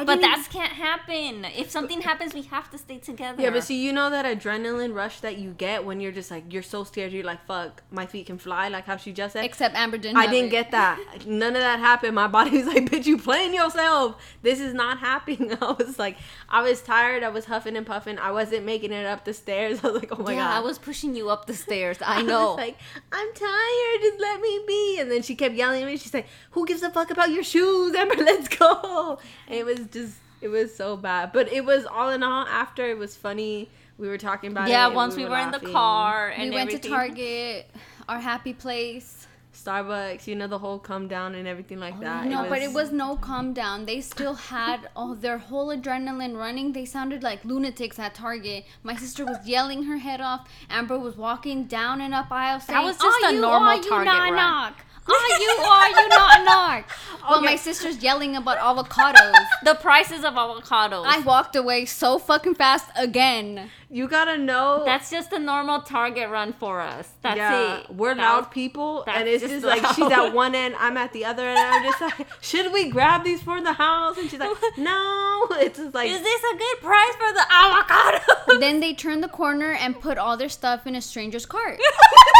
But 0.06 0.20
that 0.20 0.46
can't 0.50 0.72
happen. 0.72 1.44
If 1.44 1.70
something 1.70 2.00
happens, 2.02 2.34
we 2.34 2.42
have 2.42 2.70
to 2.70 2.78
stay 2.78 2.98
together. 2.98 3.42
Yeah, 3.42 3.50
but 3.50 3.64
see, 3.64 3.82
you 3.84 3.92
know 3.92 4.10
that 4.10 4.24
adrenaline 4.24 4.94
rush 4.94 5.20
that 5.20 5.38
you 5.38 5.50
get 5.50 5.84
when 5.84 6.00
you're 6.00 6.12
just 6.12 6.30
like 6.30 6.52
you're 6.52 6.62
so 6.62 6.84
scared. 6.84 7.12
You're 7.12 7.24
like, 7.24 7.44
"Fuck, 7.46 7.82
my 7.90 8.06
feet 8.06 8.26
can 8.26 8.38
fly," 8.38 8.68
like 8.68 8.86
how 8.86 8.96
she 8.96 9.12
just 9.12 9.32
said. 9.34 9.44
except 9.44 9.74
Amber 9.76 9.98
didn't. 9.98 10.16
I 10.16 10.26
didn't 10.26 10.48
it. 10.48 10.50
get 10.50 10.70
that. 10.72 10.98
None 11.26 11.54
of 11.56 11.62
that 11.62 11.78
happened. 11.80 12.14
My 12.14 12.28
body 12.28 12.50
was 12.58 12.66
like, 12.66 12.90
"Bitch, 12.90 13.06
you 13.06 13.18
playing 13.18 13.54
yourself. 13.54 14.16
This 14.42 14.60
is 14.60 14.74
not 14.74 14.98
happening." 14.98 15.56
I 15.62 15.72
was 15.72 15.98
like, 15.98 16.16
I 16.48 16.62
was 16.62 16.82
tired. 16.82 17.22
I 17.22 17.28
was 17.28 17.44
huffing 17.46 17.76
and 17.76 17.86
puffing. 17.86 18.18
I 18.18 18.30
wasn't 18.32 18.64
making 18.64 18.92
it 18.92 19.06
up 19.06 19.24
the 19.24 19.34
stairs. 19.34 19.80
I 19.84 19.88
was 19.90 20.00
like, 20.02 20.12
"Oh 20.18 20.22
my 20.22 20.32
yeah, 20.32 20.44
god." 20.46 20.56
I 20.56 20.60
was 20.60 20.78
pushing 20.78 21.14
you 21.14 21.30
up 21.30 21.46
the 21.46 21.54
stairs. 21.54 21.98
I 22.02 22.18
I 22.18 22.22
know. 22.22 22.50
was 22.50 22.56
like, 22.58 22.76
I'm 23.12 23.32
tired. 23.34 24.00
Just 24.02 24.20
let 24.20 24.40
me 24.40 24.60
be. 24.66 24.98
And 25.00 25.10
then 25.10 25.22
she 25.22 25.34
kept 25.34 25.54
yelling 25.54 25.82
at 25.82 25.86
me. 25.86 25.96
She's 25.96 26.14
like, 26.14 26.26
Who 26.52 26.66
gives 26.66 26.82
a 26.82 26.90
fuck 26.90 27.10
about 27.10 27.30
your 27.30 27.42
shoes, 27.44 27.94
Amber? 27.94 28.16
Let's 28.16 28.48
go. 28.48 29.18
And 29.46 29.56
it 29.56 29.64
was 29.64 29.80
just, 29.92 30.16
it 30.40 30.48
was 30.48 30.74
so 30.74 30.96
bad. 30.96 31.32
But 31.32 31.52
it 31.52 31.64
was 31.64 31.86
all 31.86 32.10
in 32.10 32.22
all. 32.22 32.46
After 32.46 32.86
it 32.88 32.98
was 32.98 33.16
funny. 33.16 33.68
We 33.98 34.06
were 34.06 34.16
talking 34.18 34.52
about 34.52 34.68
it. 34.68 34.70
yeah, 34.70 34.86
once 34.86 35.16
we, 35.16 35.24
were, 35.24 35.36
in 35.38 35.50
the 35.50 35.58
car 35.58 36.28
and 36.28 36.50
we 36.50 36.54
went 36.54 36.70
to. 36.70 36.78
Target, 36.78 37.68
our 38.08 38.20
happy 38.20 38.54
place. 38.54 39.26
Starbucks, 39.52 40.28
you 40.28 40.36
know, 40.36 40.46
the 40.46 40.58
whole 40.58 40.78
come 40.78 41.08
down 41.08 41.34
and 41.34 41.48
everything 41.48 41.80
like 41.80 41.98
that. 41.98 42.26
no, 42.26 42.48
but 42.48 42.62
it 42.62 42.72
was 42.72 42.92
no 42.92 43.16
calm 43.16 43.52
down. 43.52 43.86
They 43.86 44.00
still 44.00 44.34
had 44.34 44.88
all 44.94 45.16
their 45.16 45.38
whole 45.38 45.68
adrenaline 45.76 46.36
running. 46.36 46.72
They 46.72 46.84
sounded 46.84 47.24
like 47.24 47.44
lunatics 47.44 47.98
at 47.98 48.14
Target. 48.14 48.64
My 48.84 48.94
sister 48.94 49.24
was 49.26 49.48
yelling 49.48 49.82
her 49.84 49.98
head 49.98 50.20
off. 50.20 50.48
Amber 50.70 50.96
was 50.98 51.16
walking 51.16 51.64
down 51.64 52.00
and 52.00 52.14
up 52.14 52.30
aisle 52.30 52.60
saying, 52.60 52.78
That 52.78 52.84
was 52.84 52.98
just 52.98 53.24
"Are 53.24 53.30
a 53.30 53.32
you, 53.32 53.40
normal 53.40 53.68
are 53.70 53.82
Target 53.82 54.04
not 54.06 54.22
run." 54.22 54.36
knock? 54.36 54.84
Are 55.08 55.40
you 55.40 55.50
are 55.60 55.88
you 55.90 56.08
not 56.08 56.44
knock?" 56.44 56.90
Well, 57.28 57.42
my 57.42 57.56
sister's 57.56 58.02
yelling 58.02 58.36
about 58.36 58.58
avocados. 58.58 59.34
The 59.62 59.74
prices 59.74 60.24
of 60.24 60.34
avocados. 60.34 61.04
I 61.06 61.18
walked 61.20 61.56
away 61.56 61.84
so 61.84 62.18
fucking 62.18 62.54
fast 62.54 62.86
again. 62.96 63.70
You 63.90 64.06
gotta 64.06 64.36
know. 64.36 64.82
That's 64.84 65.10
just 65.10 65.32
a 65.32 65.38
normal 65.38 65.80
Target 65.80 66.28
run 66.28 66.52
for 66.52 66.80
us. 66.82 67.08
That's 67.22 67.38
yeah, 67.38 67.78
it. 67.78 67.90
we're 67.90 68.14
That 68.14 68.20
loud 68.22 68.44
was- 68.44 68.52
people, 68.52 69.04
and 69.06 69.26
it's 69.26 69.40
just 69.42 69.54
just 69.54 69.64
like 69.64 69.82
she's 69.94 70.10
at 70.12 70.34
one 70.34 70.54
end, 70.54 70.74
I'm 70.78 70.98
at 70.98 71.12
the 71.14 71.24
other 71.24 71.48
end. 71.48 71.58
I'm 71.58 71.82
just 71.84 72.00
like, 72.02 72.26
should 72.42 72.70
we 72.72 72.90
grab 72.90 73.24
these 73.24 73.40
for 73.40 73.62
the 73.62 73.72
house? 73.72 74.18
And 74.18 74.28
she's 74.30 74.38
like, 74.40 74.56
no. 74.76 75.46
It's 75.52 75.78
just 75.78 75.94
like, 75.94 76.10
Is 76.10 76.20
this 76.20 76.42
a 76.52 76.56
good 76.58 76.76
price 76.82 77.14
for 77.14 77.32
the 77.32 77.46
avocado? 77.50 78.58
Then 78.60 78.80
they 78.80 78.92
turn 78.92 79.20
the 79.20 79.28
corner 79.28 79.72
and 79.72 79.98
put 79.98 80.18
all 80.18 80.36
their 80.36 80.48
stuff 80.48 80.86
in 80.86 80.94
a 80.94 81.00
stranger's 81.00 81.46
cart. 81.46 81.78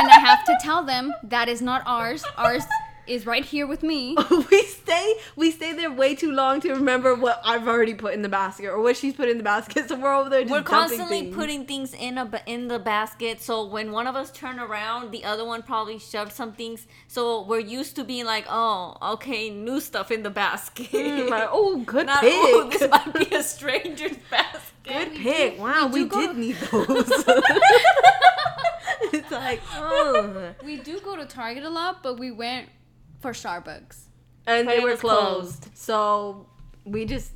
and 0.01 0.11
I 0.11 0.19
have 0.19 0.45
to 0.47 0.57
tell 0.63 0.83
them 0.85 1.15
that 1.23 1.49
is 1.49 1.63
not 1.63 1.83
ours. 1.87 2.25
Ours 2.37 2.65
is 3.09 3.27
right 3.27 3.44
here 3.44 3.66
with 3.66 3.83
me. 3.83 4.16
we 4.51 4.62
stay 4.62 5.14
we 5.37 5.51
stay 5.51 5.73
there 5.73 5.90
way 5.90 6.14
too 6.14 6.33
long 6.33 6.61
to 6.61 6.73
remember 6.73 7.14
what 7.14 7.40
I've 7.44 7.66
already 7.68 7.94
put 7.94 8.14
in 8.14 8.23
the 8.23 8.29
basket 8.29 8.66
or 8.68 8.81
what 8.81 8.97
she's 8.97 9.14
put 9.14 9.29
in 9.29 9.38
the 9.38 9.44
basket. 9.44 9.85
So 9.88 9.97
we're 9.97 10.14
over 10.14 10.29
there 10.29 10.42
just 10.42 10.53
We're 10.53 10.62
constantly 10.62 11.21
things. 11.23 11.35
putting 11.37 11.64
things 11.66 11.94
in 11.94 12.18
a 12.18 12.25
ba- 12.27 12.42
in 12.47 12.68
the 12.68 12.79
basket. 12.79 13.40
So 13.40 13.64
when 13.64 13.90
one 13.92 14.07
of 14.07 14.14
us 14.16 14.31
turn 14.31 14.59
around, 14.61 15.12
the 15.12 15.25
other 15.25 15.44
one 15.44 15.62
probably 15.62 15.99
shoved 15.99 16.33
some 16.33 16.53
things. 16.53 16.87
So 17.07 17.42
we're 17.42 17.61
used 17.61 17.97
to 17.97 18.05
being 18.05 18.27
like, 18.27 18.44
oh, 18.49 18.97
okay, 19.14 19.51
new 19.51 19.81
stuff 19.81 20.11
in 20.11 20.23
the 20.23 20.31
basket. 20.31 20.90
Mm, 20.90 21.31
like, 21.37 21.49
oh, 21.51 21.79
good 21.79 22.07
Not, 22.07 22.21
pick. 22.21 22.33
oh, 22.35 22.68
this 22.71 22.90
might 22.90 23.14
be 23.14 23.35
a 23.35 23.42
stranger's 23.42 24.16
basket. 24.31 24.61
good 24.85 25.12
we 25.12 25.18
pick. 25.18 25.57
do- 25.57 25.62
wow, 25.62 25.87
we 25.87 26.03
we, 26.05 26.09
do 26.09 26.14
go 26.14 26.27
did 26.27 26.37
need 26.37 26.57
those. 26.71 27.25
it's 29.12 29.31
like, 29.31 29.61
oh. 29.75 30.53
We 30.64 30.77
do 30.79 31.01
go 31.01 31.16
to 31.16 31.25
Target 31.25 31.64
a 31.64 31.71
lot, 31.71 32.03
but 32.03 32.18
we 32.18 32.31
went 32.31 32.68
for 33.20 33.33
Starbucks. 33.33 34.04
And 34.46 34.68
they 34.68 34.81
were 34.81 34.96
closed. 34.96 35.62
closed. 35.62 35.76
So 35.76 36.46
we 36.85 37.04
just 37.04 37.33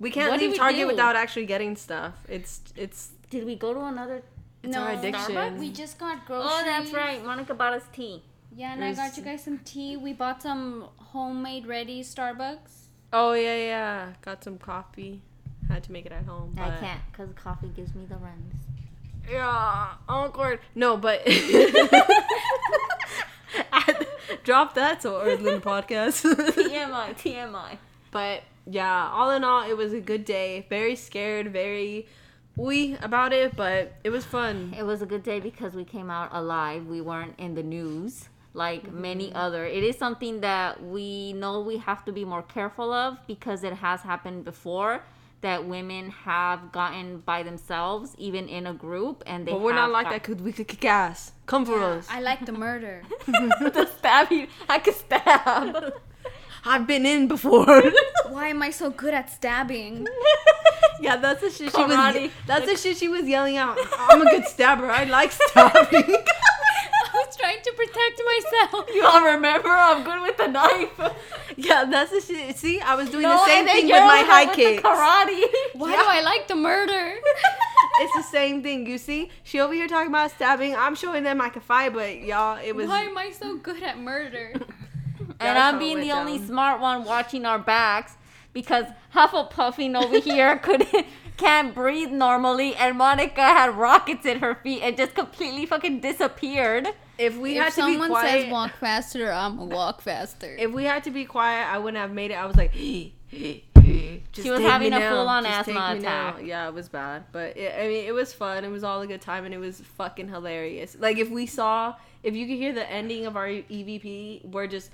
we 0.00 0.10
can't 0.10 0.30
What 0.30 0.40
leave 0.40 0.52
we 0.52 0.58
Target 0.58 0.80
do? 0.80 0.86
without 0.88 1.14
actually 1.16 1.46
getting 1.46 1.76
stuff. 1.76 2.14
It's 2.28 2.60
it's 2.76 3.10
Did 3.30 3.44
we 3.44 3.54
go 3.56 3.72
to 3.74 3.80
another? 3.84 4.22
it's 4.62 4.76
our 4.76 4.90
addiction. 4.92 5.34
Starbucks? 5.34 5.58
We 5.58 5.70
just 5.70 5.98
got 5.98 6.24
groceries. 6.26 6.50
Oh, 6.52 6.62
that's 6.64 6.92
right. 6.92 7.24
Monica 7.24 7.54
bought 7.54 7.72
us 7.74 7.84
tea. 7.92 8.22
Yeah, 8.54 8.74
and 8.74 8.84
I 8.84 8.92
got 8.92 9.16
you 9.16 9.22
guys 9.22 9.42
some 9.44 9.58
tea. 9.58 9.96
We 9.96 10.12
bought 10.12 10.42
some 10.42 10.88
homemade 10.96 11.66
ready 11.66 12.02
Starbucks. 12.02 12.88
Oh 13.12 13.32
yeah, 13.34 13.56
yeah. 13.56 14.12
Got 14.22 14.42
some 14.44 14.58
coffee. 14.58 15.22
Had 15.68 15.82
to 15.84 15.92
make 15.92 16.06
it 16.06 16.12
at 16.12 16.24
home. 16.26 16.54
I 16.58 16.70
can't 16.80 17.00
because 17.10 17.28
coffee 17.34 17.68
gives 17.74 17.94
me 17.94 18.04
the 18.06 18.16
runs. 18.16 18.54
Yeah, 19.30 19.94
awkward. 20.08 20.58
No, 20.74 20.96
but 20.96 21.22
I- 21.26 21.90
drop 24.42 24.74
that 24.74 25.02
so 25.02 25.24
the 25.24 25.60
podcast. 25.60 26.24
TMI, 26.34 27.16
TMI. 27.16 27.78
but 28.10 28.42
yeah, 28.66 29.10
all 29.12 29.30
in 29.30 29.44
all, 29.44 29.68
it 29.68 29.76
was 29.76 29.92
a 29.92 30.00
good 30.00 30.24
day. 30.24 30.66
Very 30.68 30.96
scared, 30.96 31.52
very 31.52 32.06
we 32.56 32.96
about 32.96 33.32
it, 33.32 33.56
but 33.56 33.94
it 34.04 34.10
was 34.10 34.24
fun. 34.24 34.74
It 34.76 34.82
was 34.82 35.02
a 35.02 35.06
good 35.06 35.22
day 35.22 35.40
because 35.40 35.74
we 35.74 35.84
came 35.84 36.10
out 36.10 36.28
alive. 36.32 36.86
We 36.86 37.00
weren't 37.00 37.34
in 37.38 37.54
the 37.54 37.62
news 37.62 38.28
like 38.54 38.82
mm-hmm. 38.82 39.00
many 39.00 39.34
other. 39.34 39.64
It 39.64 39.82
is 39.82 39.96
something 39.96 40.40
that 40.42 40.82
we 40.82 41.32
know 41.32 41.60
we 41.60 41.78
have 41.78 42.04
to 42.04 42.12
be 42.12 42.24
more 42.24 42.42
careful 42.42 42.92
of 42.92 43.18
because 43.26 43.64
it 43.64 43.74
has 43.74 44.02
happened 44.02 44.44
before 44.44 45.02
that 45.42 45.66
women 45.66 46.10
have 46.10 46.72
gotten 46.72 47.18
by 47.18 47.42
themselves, 47.42 48.14
even 48.18 48.48
in 48.48 48.66
a 48.66 48.72
group, 48.72 49.22
and 49.26 49.46
they. 49.46 49.52
But 49.52 49.60
we're 49.60 49.74
not 49.74 49.90
like 49.90 50.06
got- 50.06 50.12
that 50.12 50.22
because 50.22 50.42
we 50.42 50.52
could 50.52 50.68
kick 50.68 50.84
ass. 50.84 51.32
Come 51.46 51.66
for 51.66 51.82
us. 51.82 52.06
I 52.10 52.20
like 52.20 52.46
the 52.46 52.52
murder. 52.52 53.02
the 53.26 53.88
stab. 53.98 54.28
I 54.68 54.78
could 54.78 54.94
stab. 54.94 55.92
I've 56.64 56.86
been 56.86 57.04
in 57.04 57.26
before. 57.26 57.82
Why 58.28 58.48
am 58.48 58.62
I 58.62 58.70
so 58.70 58.90
good 58.90 59.12
at 59.14 59.30
stabbing? 59.30 60.06
yeah, 61.00 61.16
that's 61.16 61.40
the 61.40 61.50
shit 61.50 61.72
she 61.74 61.82
was. 61.82 61.96
Karate. 61.96 62.30
That's 62.46 62.66
the 62.66 62.76
shit 62.76 62.96
she 62.96 63.08
was 63.08 63.26
yelling 63.26 63.56
out. 63.56 63.78
I'm 63.98 64.22
a 64.22 64.30
good 64.30 64.44
stabber. 64.46 64.86
I 64.86 65.04
like 65.04 65.32
stabbing. 65.32 66.16
To 68.16 68.24
myself. 68.24 68.86
you 68.94 69.04
all 69.04 69.24
remember? 69.24 69.68
I'm 69.68 70.04
good 70.04 70.22
with 70.22 70.36
the 70.36 70.48
knife. 70.48 71.14
yeah, 71.56 71.84
that's 71.84 72.10
the 72.10 72.20
shit. 72.20 72.56
See, 72.56 72.80
I 72.80 72.94
was 72.94 73.10
doing 73.10 73.22
No, 73.22 73.36
the 73.36 73.46
same 73.46 73.66
thing 73.66 73.86
with 73.86 73.94
my 73.94 74.24
high 74.26 74.44
one 74.44 74.48
with 74.48 74.56
the 74.56 74.62
kicks. 74.62 74.82
Karate. 74.82 75.74
Why 75.78 75.96
do 75.96 76.02
I 76.04 76.20
like 76.22 76.48
the 76.48 76.56
murder? 76.56 77.14
it's 78.00 78.14
the 78.14 78.22
same 78.30 78.62
thing. 78.62 78.86
You 78.86 78.98
see, 78.98 79.30
she 79.42 79.60
over 79.60 79.72
here 79.72 79.88
talking 79.88 80.08
about 80.08 80.30
stabbing. 80.32 80.74
I'm 80.76 80.94
showing 80.94 81.24
them 81.24 81.40
I 81.40 81.48
can 81.48 81.62
fight, 81.62 81.94
but 81.94 82.20
y'all, 82.20 82.58
it 82.62 82.74
was. 82.74 82.88
Why 82.88 83.02
am 83.02 83.16
I 83.16 83.30
so 83.30 83.56
good 83.56 83.82
at 83.82 83.98
murder? 83.98 84.52
and 85.40 85.58
I'm 85.58 85.78
being 85.78 86.00
the 86.00 86.12
only 86.12 86.38
smart 86.38 86.80
one 86.80 87.04
watching 87.04 87.46
our 87.46 87.58
backs 87.58 88.16
because 88.52 88.86
Hufflepuffing 89.14 90.00
over 90.00 90.20
here 90.20 90.58
couldn't 90.58 91.06
can't 91.36 91.74
breathe 91.74 92.10
normally, 92.10 92.74
and 92.76 92.96
Monica 92.96 93.40
had 93.40 93.76
rockets 93.76 94.24
in 94.26 94.40
her 94.40 94.54
feet 94.54 94.82
and 94.82 94.96
just 94.96 95.14
completely 95.14 95.66
fucking 95.66 96.00
disappeared. 96.00 96.88
If 97.22 97.36
we 97.38 97.56
if 97.56 97.62
had 97.64 97.70
to 97.74 97.76
be 97.86 97.92
someone 97.92 98.08
quiet, 98.10 98.42
says 98.42 98.50
walk 98.52 98.76
faster, 98.78 99.32
I'm 99.32 99.56
gonna 99.56 99.74
walk 99.74 100.00
faster. 100.02 100.54
if 100.58 100.70
we 100.72 100.84
had 100.84 101.04
to 101.04 101.10
be 101.10 101.24
quiet, 101.24 101.66
I 101.72 101.78
wouldn't 101.78 102.00
have 102.00 102.12
made 102.12 102.30
it. 102.30 102.34
I 102.34 102.46
was 102.46 102.56
like, 102.56 102.72
Just 104.32 104.44
She 104.46 104.50
was 104.50 104.60
take 104.60 104.68
having 104.70 104.90
me 104.90 104.96
a 105.02 105.10
full-on 105.10 105.44
Just 105.44 105.68
asthma 105.68 105.72
me 105.94 106.00
now. 106.02 106.28
attack. 106.30 106.46
Yeah, 106.46 106.68
it 106.68 106.74
was 106.74 106.88
bad, 106.88 107.24
but 107.32 107.56
it, 107.56 107.74
I 107.78 107.88
mean, 107.88 108.04
it 108.06 108.12
was 108.12 108.32
fun. 108.32 108.64
It 108.64 108.68
was 108.70 108.84
all 108.84 109.00
a 109.02 109.06
good 109.06 109.20
time, 109.20 109.44
and 109.44 109.52
it 109.54 109.58
was 109.58 109.80
fucking 109.80 110.28
hilarious. 110.28 110.96
Like 110.98 111.18
if 111.18 111.30
we 111.30 111.46
saw, 111.46 111.94
if 112.22 112.34
you 112.34 112.46
could 112.46 112.56
hear 112.56 112.72
the 112.72 112.88
ending 112.90 113.26
of 113.26 113.36
our 113.36 113.48
EVP, 113.48 114.44
we're 114.46 114.66
just 114.66 114.90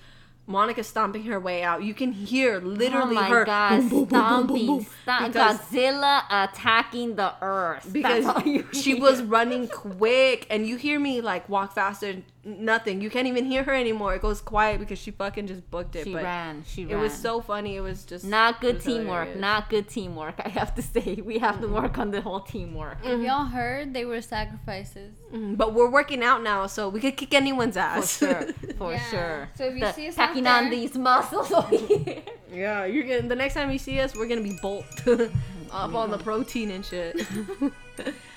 Monica 0.49 0.83
stomping 0.83 1.25
her 1.25 1.39
way 1.39 1.63
out. 1.63 1.83
You 1.83 1.93
can 1.95 2.11
hear 2.13 2.59
literally 2.59 3.17
oh 3.19 3.23
her 3.23 3.45
god, 3.45 3.81
boom, 3.81 3.89
boom, 3.91 4.07
stomping, 4.09 4.67
boom, 4.67 4.87
stomp- 5.03 5.35
Godzilla 5.35 6.23
attacking 6.31 7.17
the 7.17 7.35
earth. 7.43 7.89
because 7.93 8.25
That's 8.25 8.39
all 8.39 8.43
you 8.53 8.67
she 8.73 8.95
was 8.95 9.23
running 9.37 9.69
quick 9.69 10.47
and 10.51 10.67
you 10.67 10.77
hear 10.77 10.99
me 10.99 11.21
like 11.21 11.49
walk 11.49 11.75
faster 11.75 12.17
nothing 12.49 13.01
you 13.01 13.11
can't 13.11 13.27
even 13.27 13.45
hear 13.45 13.63
her 13.63 13.75
anymore 13.75 14.15
it 14.15 14.23
goes 14.23 14.41
quiet 14.41 14.81
because 14.81 14.99
she 14.99 15.11
fucking 15.11 15.47
just 15.47 15.69
booked 15.71 15.95
it 15.97 16.05
She 16.05 16.13
but 16.13 16.23
ran. 16.23 16.65
She 16.67 16.85
ran. 16.87 16.99
it 16.99 17.01
was 17.01 17.13
so 17.13 17.41
funny 17.41 17.77
it 17.77 17.81
was 17.81 18.05
just 18.05 18.25
not 18.25 18.61
good 18.61 18.81
teamwork. 18.81 19.29
hilarious. 19.29 19.41
Not 19.41 19.71
good 19.71 19.89
teamwork. 19.89 20.41
I 20.45 20.49
have 20.49 20.75
to 20.77 20.83
say, 20.83 21.21
we 21.25 21.39
have 21.39 21.61
to 21.61 21.67
mm-hmm. 21.67 21.75
work 21.75 21.99
on 21.99 22.11
the 22.11 22.21
whole 22.21 22.41
teamwork. 22.41 22.99
If 23.03 23.21
y'all 23.21 23.45
mm-hmm. 23.45 23.55
heard, 23.55 23.95
they 23.95 24.05
were 24.05 24.21
sacrifices. 24.21 25.15
Mhm, 25.33 25.57
but 25.57 25.75
we're 25.75 25.91
working 25.91 26.23
out 26.23 26.43
now 26.43 26.67
so 26.67 26.89
we 26.89 27.01
could 27.01 27.17
kick 27.17 27.35
anyone's 27.35 27.77
ass 27.77 28.17
For 28.19 28.27
ass 28.29 28.45
sure. 28.45 28.53
For 28.79 28.93
Yeah. 28.93 29.11
sure. 29.11 29.49
So 29.55 29.65
if 29.65 29.75
you 29.75 29.81
The- 29.81 29.93
see 29.93 30.09
us 30.09 30.19
out 30.19 30.29
packing 30.29 30.47
on 30.47 30.71
these 30.71 30.97
muscles 30.97 31.53
over 31.53 31.77
here. 31.77 32.23
yeah 32.53 32.85
you're 32.87 33.05
gonna 33.05 33.29
the 33.29 33.37
next 33.37 33.55
time 33.55 33.71
you 33.71 33.79
see 33.79 34.01
us 34.01 34.17
we're 34.17 34.27
gonna 34.27 34.41
be 34.41 34.59
bolt 34.63 34.87
up 35.07 35.95
on 35.95 36.11
the 36.11 36.17
mm-hmm. 36.17 36.25
protein 36.25 36.71
and 36.71 36.85
shit 36.85 37.21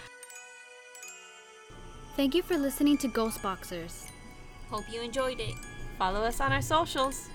Thank 2.15 2.35
you 2.35 2.43
for 2.43 2.57
listening 2.57 2.97
to 2.99 3.07
Ghostboxers. 3.07 4.09
Hope 4.69 4.83
you 4.91 5.01
enjoyed 5.01 5.39
it. 5.39 5.55
follow 5.97 6.21
us 6.21 6.41
on 6.41 6.51
our 6.51 6.61
socials 6.61 7.29